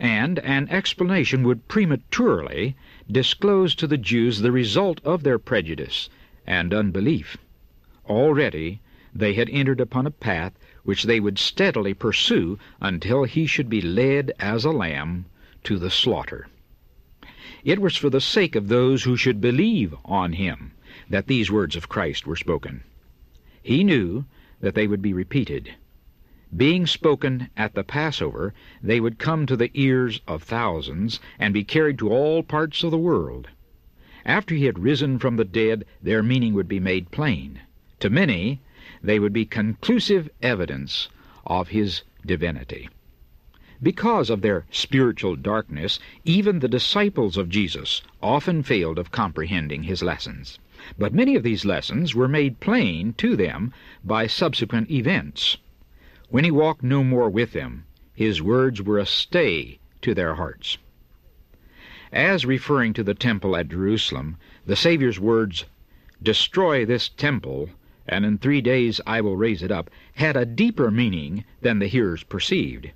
And 0.00 0.38
an 0.38 0.68
explanation 0.68 1.42
would 1.42 1.66
prematurely 1.66 2.76
disclose 3.10 3.74
to 3.74 3.86
the 3.88 3.98
Jews 3.98 4.38
the 4.38 4.52
result 4.52 5.00
of 5.04 5.24
their 5.24 5.40
prejudice 5.40 6.08
and 6.46 6.72
unbelief. 6.72 7.36
Already 8.06 8.80
they 9.12 9.34
had 9.34 9.50
entered 9.50 9.80
upon 9.80 10.06
a 10.06 10.12
path 10.12 10.56
which 10.84 11.02
they 11.02 11.18
would 11.18 11.38
steadily 11.38 11.94
pursue 11.94 12.58
until 12.80 13.24
he 13.24 13.44
should 13.46 13.68
be 13.68 13.80
led 13.80 14.30
as 14.38 14.64
a 14.64 14.70
lamb 14.70 15.24
to 15.64 15.78
the 15.78 15.90
slaughter. 15.90 16.46
It 17.64 17.80
was 17.80 17.96
for 17.96 18.08
the 18.08 18.20
sake 18.20 18.54
of 18.54 18.68
those 18.68 19.02
who 19.02 19.16
should 19.16 19.40
believe 19.40 19.94
on 20.04 20.34
him 20.34 20.72
that 21.10 21.26
these 21.26 21.50
words 21.50 21.74
of 21.74 21.88
Christ 21.88 22.24
were 22.26 22.36
spoken. 22.36 22.84
He 23.62 23.82
knew 23.82 24.26
that 24.60 24.74
they 24.74 24.86
would 24.86 25.02
be 25.02 25.12
repeated. 25.12 25.74
Being 26.56 26.86
spoken 26.86 27.50
at 27.58 27.74
the 27.74 27.84
Passover, 27.84 28.54
they 28.82 29.00
would 29.00 29.18
come 29.18 29.44
to 29.44 29.54
the 29.54 29.70
ears 29.74 30.22
of 30.26 30.42
thousands 30.42 31.20
and 31.38 31.52
be 31.52 31.62
carried 31.62 31.98
to 31.98 32.08
all 32.08 32.42
parts 32.42 32.82
of 32.82 32.90
the 32.90 32.96
world. 32.96 33.48
After 34.24 34.54
he 34.54 34.64
had 34.64 34.78
risen 34.78 35.18
from 35.18 35.36
the 35.36 35.44
dead, 35.44 35.84
their 36.02 36.22
meaning 36.22 36.54
would 36.54 36.66
be 36.66 36.80
made 36.80 37.10
plain. 37.10 37.60
To 38.00 38.08
many, 38.08 38.62
they 39.02 39.18
would 39.18 39.34
be 39.34 39.44
conclusive 39.44 40.30
evidence 40.40 41.10
of 41.46 41.68
his 41.68 42.00
divinity. 42.24 42.88
Because 43.82 44.30
of 44.30 44.40
their 44.40 44.64
spiritual 44.70 45.36
darkness, 45.36 45.98
even 46.24 46.60
the 46.60 46.66
disciples 46.66 47.36
of 47.36 47.50
Jesus 47.50 48.00
often 48.22 48.62
failed 48.62 48.98
of 48.98 49.12
comprehending 49.12 49.82
his 49.82 50.02
lessons. 50.02 50.58
But 50.98 51.12
many 51.12 51.36
of 51.36 51.42
these 51.42 51.66
lessons 51.66 52.14
were 52.14 52.26
made 52.26 52.58
plain 52.58 53.12
to 53.18 53.36
them 53.36 53.74
by 54.02 54.26
subsequent 54.26 54.90
events. 54.90 55.58
When 56.30 56.44
he 56.44 56.50
walked 56.50 56.82
no 56.82 57.02
more 57.02 57.30
with 57.30 57.52
them, 57.52 57.86
his 58.12 58.42
words 58.42 58.82
were 58.82 58.98
a 58.98 59.06
stay 59.06 59.78
to 60.02 60.12
their 60.12 60.34
hearts. 60.34 60.76
As 62.12 62.44
referring 62.44 62.92
to 62.94 63.02
the 63.02 63.14
temple 63.14 63.56
at 63.56 63.70
Jerusalem, 63.70 64.36
the 64.66 64.76
Saviour's 64.76 65.18
words, 65.18 65.64
Destroy 66.22 66.84
this 66.84 67.08
temple, 67.08 67.70
and 68.06 68.26
in 68.26 68.36
three 68.36 68.60
days 68.60 69.00
I 69.06 69.22
will 69.22 69.38
raise 69.38 69.62
it 69.62 69.70
up, 69.70 69.90
had 70.16 70.36
a 70.36 70.44
deeper 70.44 70.90
meaning 70.90 71.44
than 71.62 71.78
the 71.78 71.86
hearers 71.86 72.24
perceived. 72.24 72.90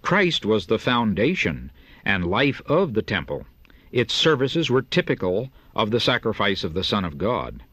Christ 0.00 0.46
was 0.46 0.66
the 0.66 0.78
foundation 0.78 1.72
and 2.04 2.30
life 2.30 2.62
of 2.66 2.94
the 2.94 3.02
temple. 3.02 3.44
Its 3.90 4.14
services 4.14 4.70
were 4.70 4.82
typical 4.82 5.50
of 5.74 5.90
the 5.90 5.98
sacrifice 5.98 6.62
of 6.62 6.74
the 6.74 6.84
Son 6.84 7.04
of 7.04 7.18
God. 7.18 7.64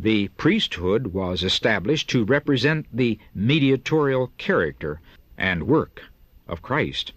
The 0.00 0.28
priesthood 0.36 1.08
was 1.08 1.42
established 1.42 2.08
to 2.10 2.24
represent 2.24 2.86
the 2.92 3.18
mediatorial 3.34 4.30
character 4.38 5.00
and 5.36 5.66
work 5.66 6.02
of 6.46 6.62
Christ. 6.62 7.14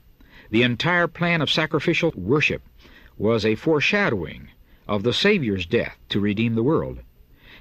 The 0.50 0.64
entire 0.64 1.08
plan 1.08 1.44
of 1.44 1.52
sacrificial 1.52 2.12
worship 2.16 2.64
was 3.20 3.46
a 3.46 3.54
foreshadowing 3.54 4.48
of 4.88 5.04
the 5.04 5.14
Saviour's 5.14 5.68
death 5.68 6.00
to 6.10 6.20
redeem 6.20 6.56
the 6.56 6.64
world. 6.64 7.02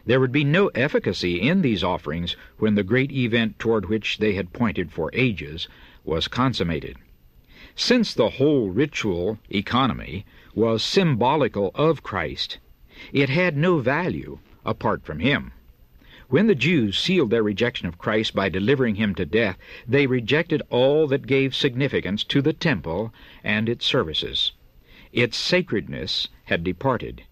There 0.07 0.21
would 0.21 0.33
be 0.33 0.43
no 0.43 0.69
efficacy 0.69 1.39
in 1.39 1.61
these 1.61 1.85
offerings 1.85 2.35
when 2.57 2.75
the 2.75 2.83
great 2.83 3.13
event 3.13 3.59
toward 3.59 3.91
which 3.91 4.17
they 4.17 4.33
had 4.33 4.55
pointed 4.55 4.91
for 4.91 5.11
ages 5.13 5.69
was 6.03 6.29
consummated. 6.29 6.97
Since 7.77 8.15
the 8.15 8.31
whole 8.31 8.71
ritual 8.71 9.39
economy 9.51 10.25
was 10.55 10.83
symbolical 10.83 11.73
of 11.75 12.03
Christ, 12.03 12.57
it 13.13 13.29
had 13.29 13.55
no 13.55 13.81
value 13.81 14.39
apart 14.65 15.05
from 15.05 15.21
Him. 15.21 15.53
When 16.31 16.47
the 16.47 16.55
Jews 16.55 16.97
sealed 16.97 17.31
their 17.31 17.43
rejection 17.43 17.89
of 17.89 17.99
Christ 17.99 18.37
by 18.37 18.49
delivering 18.49 18.95
him 18.95 19.17
to 19.17 19.27
death, 19.27 19.59
they 19.85 20.07
rejected 20.07 20.63
all 20.71 21.09
that 21.09 21.27
gave 21.27 21.57
significance 21.57 22.23
to 22.25 22.41
the 22.41 22.53
temple 22.53 23.13
and 23.43 23.69
its 23.69 23.85
services. 23.85 24.53
Its 25.13 25.37
sacredness 25.37 26.29
had 26.45 26.63
departed. 26.63 27.25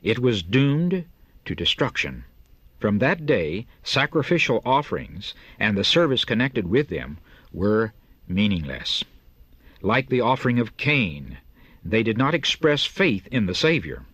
It 0.00 0.20
was 0.20 0.44
doomed 0.44 1.06
to 1.44 1.54
destruction. 1.56 2.22
From 2.78 3.00
that 3.00 3.26
day, 3.26 3.66
sacrificial 3.82 4.62
offerings 4.64 5.34
and 5.58 5.76
the 5.76 5.82
service 5.82 6.24
connected 6.24 6.68
with 6.68 6.88
them 6.88 7.18
were 7.52 7.94
meaningless. 8.28 9.02
Like 9.82 10.08
the 10.08 10.20
offering 10.20 10.60
of 10.60 10.76
Cain, 10.76 11.38
they 11.84 12.04
did 12.04 12.16
not 12.16 12.34
express 12.34 12.84
faith 12.84 13.26
in 13.32 13.46
the 13.46 13.56
Savior. 13.56 14.04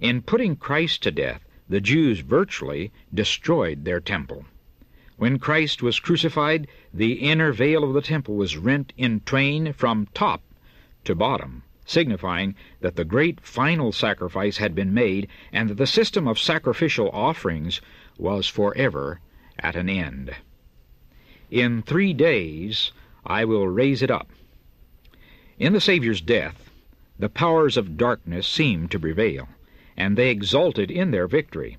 In 0.00 0.22
putting 0.22 0.54
Christ 0.54 1.02
to 1.02 1.10
death, 1.10 1.43
the 1.68 1.80
Jews 1.80 2.20
virtually 2.20 2.92
destroyed 3.12 3.84
their 3.84 4.00
temple. 4.00 4.44
When 5.16 5.38
Christ 5.38 5.82
was 5.82 6.00
crucified, 6.00 6.66
the 6.92 7.14
inner 7.14 7.52
veil 7.52 7.84
of 7.84 7.94
the 7.94 8.02
temple 8.02 8.34
was 8.34 8.56
rent 8.56 8.92
in 8.96 9.20
twain 9.20 9.72
from 9.72 10.08
top 10.12 10.42
to 11.04 11.14
bottom, 11.14 11.62
signifying 11.86 12.54
that 12.80 12.96
the 12.96 13.04
great 13.04 13.40
final 13.40 13.92
sacrifice 13.92 14.58
had 14.58 14.74
been 14.74 14.92
made 14.92 15.28
and 15.52 15.70
that 15.70 15.76
the 15.76 15.86
system 15.86 16.26
of 16.26 16.38
sacrificial 16.38 17.08
offerings 17.10 17.80
was 18.18 18.46
forever 18.46 19.20
at 19.58 19.76
an 19.76 19.88
end. 19.88 20.34
In 21.50 21.82
three 21.82 22.12
days 22.12 22.92
I 23.24 23.44
will 23.44 23.68
raise 23.68 24.02
it 24.02 24.10
up. 24.10 24.28
In 25.58 25.72
the 25.72 25.80
Saviour's 25.80 26.20
death, 26.20 26.70
the 27.18 27.28
powers 27.28 27.76
of 27.76 27.96
darkness 27.96 28.46
seemed 28.46 28.90
to 28.90 28.98
prevail 28.98 29.48
and 29.96 30.16
they 30.16 30.30
exulted 30.30 30.90
in 30.90 31.10
their 31.10 31.26
victory. 31.26 31.78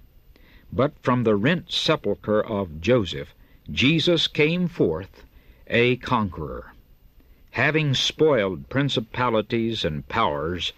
But 0.72 0.94
from 1.02 1.24
the 1.24 1.36
rent 1.36 1.72
sepulchre 1.72 2.42
of 2.42 2.82
Joseph, 2.82 3.34
Jesus 3.72 4.28
came 4.28 4.68
forth 4.68 5.24
a 5.68 5.98
conqueror. 5.98 6.74
Having 7.52 7.94
spoiled 7.94 8.70
principalities 8.70 9.84
and 9.84 10.08
powers, 10.08 10.74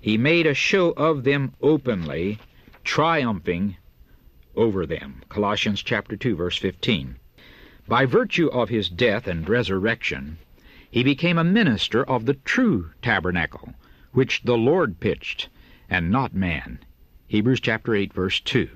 he 0.00 0.16
made 0.16 0.46
a 0.46 0.54
show 0.54 0.90
of 0.92 1.24
them 1.24 1.54
openly, 1.60 2.38
triumphing 2.84 3.76
over 4.56 4.86
them. 4.86 5.22
Colossians 5.28 5.82
chapter 5.82 6.16
2 6.16 6.36
verse 6.36 6.58
15. 6.58 7.16
By 7.88 8.06
virtue 8.06 8.48
of 8.48 8.68
his 8.68 8.88
death 8.88 9.26
and 9.26 9.48
resurrection, 9.48 10.38
he 10.90 11.02
became 11.02 11.38
a 11.38 11.44
minister 11.44 12.04
of 12.04 12.26
the 12.26 12.34
true 12.34 12.90
tabernacle, 13.02 13.74
which 14.12 14.42
the 14.42 14.56
Lord 14.56 15.00
pitched, 15.00 15.48
and 15.92 16.10
not 16.10 16.34
man. 16.34 16.78
Hebrews 17.28 17.60
chapter 17.60 17.94
8 17.94 18.14
verse 18.14 18.40
2. 18.40 18.66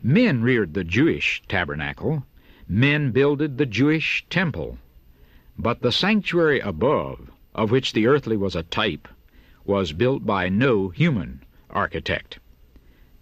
Men 0.00 0.42
reared 0.42 0.74
the 0.74 0.84
Jewish 0.84 1.42
tabernacle, 1.48 2.24
men 2.68 3.10
builded 3.10 3.58
the 3.58 3.66
Jewish 3.66 4.24
temple, 4.30 4.78
but 5.58 5.82
the 5.82 5.90
sanctuary 5.90 6.60
above, 6.60 7.32
of 7.52 7.72
which 7.72 7.92
the 7.92 8.06
earthly 8.06 8.36
was 8.36 8.54
a 8.54 8.62
type, 8.62 9.08
was 9.64 9.92
built 9.92 10.24
by 10.24 10.48
no 10.48 10.88
human 10.88 11.42
architect. 11.68 12.38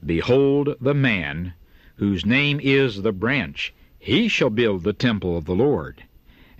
Behold 0.04 0.76
the 0.78 0.92
man, 0.92 1.54
whose 1.96 2.26
name 2.26 2.60
is 2.62 3.00
the 3.00 3.12
branch, 3.12 3.72
he 3.98 4.28
shall 4.28 4.50
build 4.50 4.82
the 4.82 4.92
temple 4.92 5.38
of 5.38 5.46
the 5.46 5.56
Lord, 5.56 6.04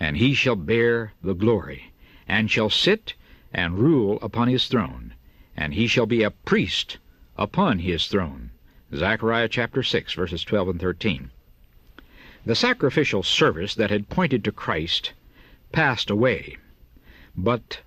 and 0.00 0.16
he 0.16 0.33
shall 0.33 0.57
bear 0.57 1.12
the 1.22 1.35
glory, 1.35 1.92
and 2.27 2.50
shall 2.50 2.70
sit 2.70 3.12
and 3.53 3.79
rule 3.79 4.18
upon 4.22 4.48
his 4.48 4.66
throne 4.66 5.12
and 5.56 5.74
he 5.74 5.86
shall 5.86 6.06
be 6.06 6.22
a 6.22 6.30
priest 6.30 6.98
upon 7.36 7.78
his 7.78 8.06
throne. 8.08 8.50
Zechariah 8.94 9.48
chapter 9.48 9.82
6, 9.82 10.12
verses 10.14 10.44
12 10.44 10.68
and 10.68 10.80
13. 10.80 11.30
The 12.46 12.54
sacrificial 12.54 13.22
service 13.22 13.74
that 13.74 13.90
had 13.90 14.08
pointed 14.08 14.44
to 14.44 14.52
Christ 14.52 15.12
passed 15.72 16.10
away, 16.10 16.56
but 17.36 17.80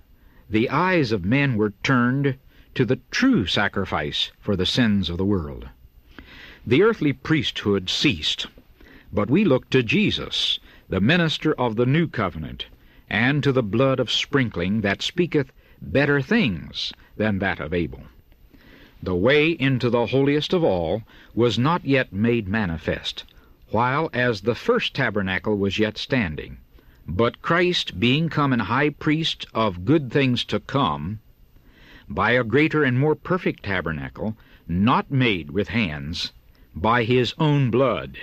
the 0.49 0.69
eyes 0.69 1.11
of 1.11 1.25
men 1.25 1.57
were 1.57 1.73
turned 1.83 2.37
to 2.73 2.85
the 2.85 2.99
true 3.11 3.45
sacrifice 3.45 4.31
for 4.39 4.55
the 4.55 4.65
sins 4.65 5.09
of 5.09 5.17
the 5.17 5.25
world. 5.25 5.69
The 6.65 6.83
earthly 6.83 7.13
priesthood 7.13 7.89
ceased, 7.89 8.47
but 9.11 9.29
we 9.29 9.45
look 9.45 9.69
to 9.69 9.83
Jesus, 9.83 10.59
the 10.89 11.01
minister 11.01 11.53
of 11.53 11.75
the 11.75 11.85
new 11.85 12.07
covenant, 12.07 12.67
and 13.09 13.43
to 13.43 13.51
the 13.51 13.63
blood 13.63 13.99
of 13.99 14.11
sprinkling 14.11 14.81
that 14.81 15.01
speaketh 15.01 15.51
better 15.79 16.21
things 16.21 16.91
than 17.17 17.39
that 17.39 17.59
of 17.59 17.73
Abel. 17.73 18.03
The 19.03 19.15
way 19.15 19.51
into 19.51 19.91
the 19.91 20.07
holiest 20.07 20.51
of 20.53 20.63
all 20.63 21.03
was 21.35 21.59
not 21.59 21.85
yet 21.85 22.11
made 22.11 22.47
manifest, 22.47 23.25
while 23.69 24.09
as 24.11 24.41
the 24.41 24.55
first 24.55 24.95
tabernacle 24.95 25.55
was 25.55 25.77
yet 25.77 25.97
standing. 25.99 26.57
But 27.07 27.43
Christ, 27.43 27.99
being 27.99 28.27
come 28.27 28.53
an 28.53 28.61
high 28.61 28.89
priest 28.89 29.45
of 29.53 29.85
good 29.85 30.11
things 30.11 30.43
to 30.45 30.59
come, 30.59 31.19
by 32.09 32.31
a 32.31 32.43
greater 32.43 32.83
and 32.83 32.97
more 32.97 33.15
perfect 33.15 33.63
tabernacle, 33.63 34.35
not 34.67 35.11
made 35.11 35.51
with 35.51 35.67
hands, 35.69 36.33
by 36.75 37.03
his 37.03 37.35
own 37.37 37.69
blood, 37.69 38.17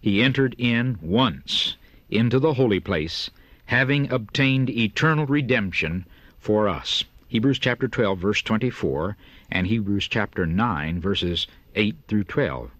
he 0.00 0.22
entered 0.22 0.54
in 0.56 0.98
once 1.02 1.76
into 2.08 2.38
the 2.38 2.54
holy 2.54 2.80
place, 2.80 3.30
having 3.66 4.10
obtained 4.10 4.70
eternal 4.70 5.26
redemption 5.26 6.06
for 6.46 6.68
us. 6.68 7.02
Hebrews 7.26 7.58
chapter 7.58 7.88
12 7.88 8.20
verse 8.20 8.40
24 8.40 9.16
and 9.50 9.66
Hebrews 9.66 10.06
chapter 10.06 10.46
9 10.46 11.00
verses 11.00 11.48
8 11.74 11.96
through 12.06 12.22
12. 12.22 12.70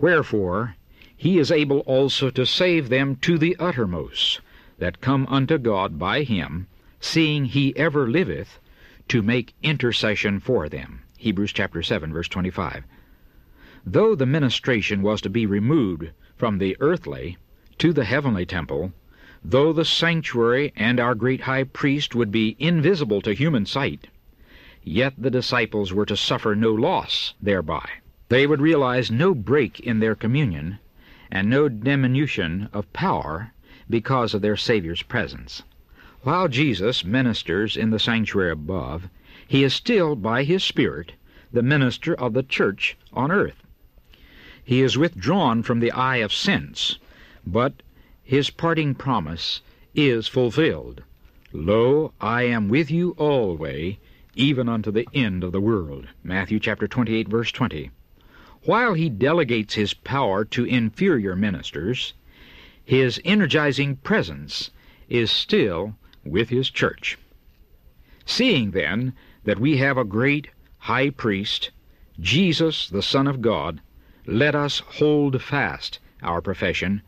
Wherefore 0.00 0.74
he 1.16 1.38
is 1.38 1.52
able 1.52 1.78
also 1.80 2.30
to 2.30 2.44
save 2.44 2.88
them 2.88 3.14
to 3.22 3.38
the 3.38 3.54
uttermost 3.60 4.40
that 4.78 5.00
come 5.00 5.24
unto 5.28 5.56
God 5.56 6.00
by 6.00 6.24
him, 6.24 6.66
seeing 6.98 7.44
he 7.44 7.76
ever 7.76 8.10
liveth 8.10 8.58
to 9.06 9.22
make 9.22 9.54
intercession 9.62 10.40
for 10.40 10.68
them. 10.68 11.02
Hebrews 11.18 11.52
chapter 11.52 11.80
7 11.80 12.12
verse 12.12 12.26
25. 12.26 12.82
Though 13.86 14.16
the 14.16 14.26
ministration 14.26 15.02
was 15.02 15.20
to 15.20 15.30
be 15.30 15.46
removed 15.46 16.10
from 16.34 16.58
the 16.58 16.76
earthly 16.80 17.36
to 17.78 17.92
the 17.92 18.04
heavenly 18.04 18.46
temple, 18.46 18.92
Though 19.44 19.72
the 19.72 19.84
sanctuary 19.84 20.72
and 20.76 21.00
our 21.00 21.16
great 21.16 21.40
high 21.40 21.64
priest 21.64 22.14
would 22.14 22.30
be 22.30 22.54
invisible 22.60 23.20
to 23.22 23.34
human 23.34 23.66
sight, 23.66 24.06
yet 24.84 25.14
the 25.18 25.32
disciples 25.32 25.92
were 25.92 26.06
to 26.06 26.16
suffer 26.16 26.54
no 26.54 26.72
loss 26.72 27.34
thereby. 27.42 27.88
They 28.28 28.46
would 28.46 28.60
realize 28.60 29.10
no 29.10 29.34
break 29.34 29.80
in 29.80 29.98
their 29.98 30.14
communion, 30.14 30.78
and 31.28 31.50
no 31.50 31.68
diminution 31.68 32.68
of 32.72 32.92
power 32.92 33.52
because 33.90 34.32
of 34.32 34.42
their 34.42 34.56
Savior's 34.56 35.02
presence. 35.02 35.64
While 36.20 36.46
Jesus 36.46 37.04
ministers 37.04 37.76
in 37.76 37.90
the 37.90 37.98
sanctuary 37.98 38.52
above, 38.52 39.08
he 39.48 39.64
is 39.64 39.74
still, 39.74 40.14
by 40.14 40.44
his 40.44 40.62
Spirit, 40.62 41.14
the 41.52 41.64
minister 41.64 42.14
of 42.14 42.32
the 42.32 42.44
church 42.44 42.96
on 43.12 43.32
earth. 43.32 43.60
He 44.62 44.82
is 44.82 44.96
withdrawn 44.96 45.64
from 45.64 45.80
the 45.80 45.90
eye 45.90 46.18
of 46.18 46.32
sense, 46.32 47.00
but 47.44 47.82
his 48.32 48.48
parting 48.48 48.94
promise 48.94 49.60
is 49.94 50.26
fulfilled. 50.26 51.02
Lo, 51.52 52.14
I 52.18 52.44
am 52.44 52.70
with 52.70 52.90
you 52.90 53.14
alway, 53.18 53.98
even 54.34 54.70
unto 54.70 54.90
the 54.90 55.06
end 55.12 55.44
of 55.44 55.52
the 55.52 55.60
world. 55.60 56.08
Matthew 56.24 56.58
chapter 56.58 56.88
28, 56.88 57.28
verse 57.28 57.52
20. 57.52 57.90
While 58.62 58.94
he 58.94 59.10
delegates 59.10 59.74
his 59.74 59.92
power 59.92 60.46
to 60.46 60.64
inferior 60.64 61.36
ministers, 61.36 62.14
his 62.82 63.20
energizing 63.22 63.96
presence 63.96 64.70
is 65.10 65.30
still 65.30 65.94
with 66.24 66.48
his 66.48 66.70
church. 66.70 67.18
Seeing 68.24 68.70
then 68.70 69.12
that 69.44 69.60
we 69.60 69.76
have 69.76 69.98
a 69.98 70.04
great 70.04 70.48
high 70.78 71.10
priest, 71.10 71.70
Jesus 72.18 72.88
the 72.88 73.02
Son 73.02 73.26
of 73.26 73.42
God, 73.42 73.82
let 74.24 74.54
us 74.54 74.78
hold 74.78 75.42
fast 75.42 75.98
our 76.22 76.40
profession, 76.40 77.02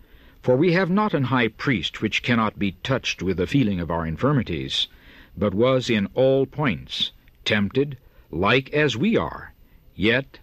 for 0.45 0.57
we 0.57 0.75
have 0.75 0.91
not 0.91 1.15
an 1.15 1.25
high 1.25 1.49
priest 1.49 2.03
which 2.03 2.23
cannot 2.23 2.59
be 2.59 2.73
touched 2.83 3.23
with 3.23 3.39
the 3.39 3.47
feeling 3.47 3.81
of 3.81 3.91
our 3.91 4.07
infirmities, 4.07 4.89
but 5.35 5.55
was 5.55 5.89
in 5.89 6.07
all 6.13 6.45
points 6.45 7.13
tempted 7.47 7.97
like 8.31 8.69
as 8.75 8.95
we 8.95 9.17
are, 9.17 9.55
yet 9.97 10.39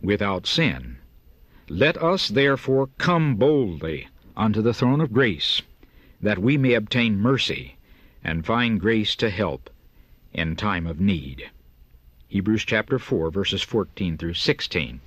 without 0.00 0.46
sin. 0.46 0.96
Let 1.68 2.02
us 2.02 2.28
therefore 2.28 2.88
come 2.96 3.36
boldly 3.36 4.08
unto 4.34 4.62
the 4.62 4.72
throne 4.72 5.02
of 5.02 5.12
grace, 5.12 5.60
that 6.18 6.38
we 6.38 6.56
may 6.56 6.72
obtain 6.72 7.18
mercy 7.18 7.76
and 8.24 8.46
find 8.46 8.80
grace 8.80 9.14
to 9.16 9.28
help 9.28 9.68
in 10.32 10.56
time 10.56 10.86
of 10.86 10.98
need. 10.98 11.50
Hebrews 12.26 12.64
chapter 12.64 12.98
4 12.98 13.30
verses 13.30 13.60
14 13.60 14.16
through 14.16 14.32
16. 14.32 15.00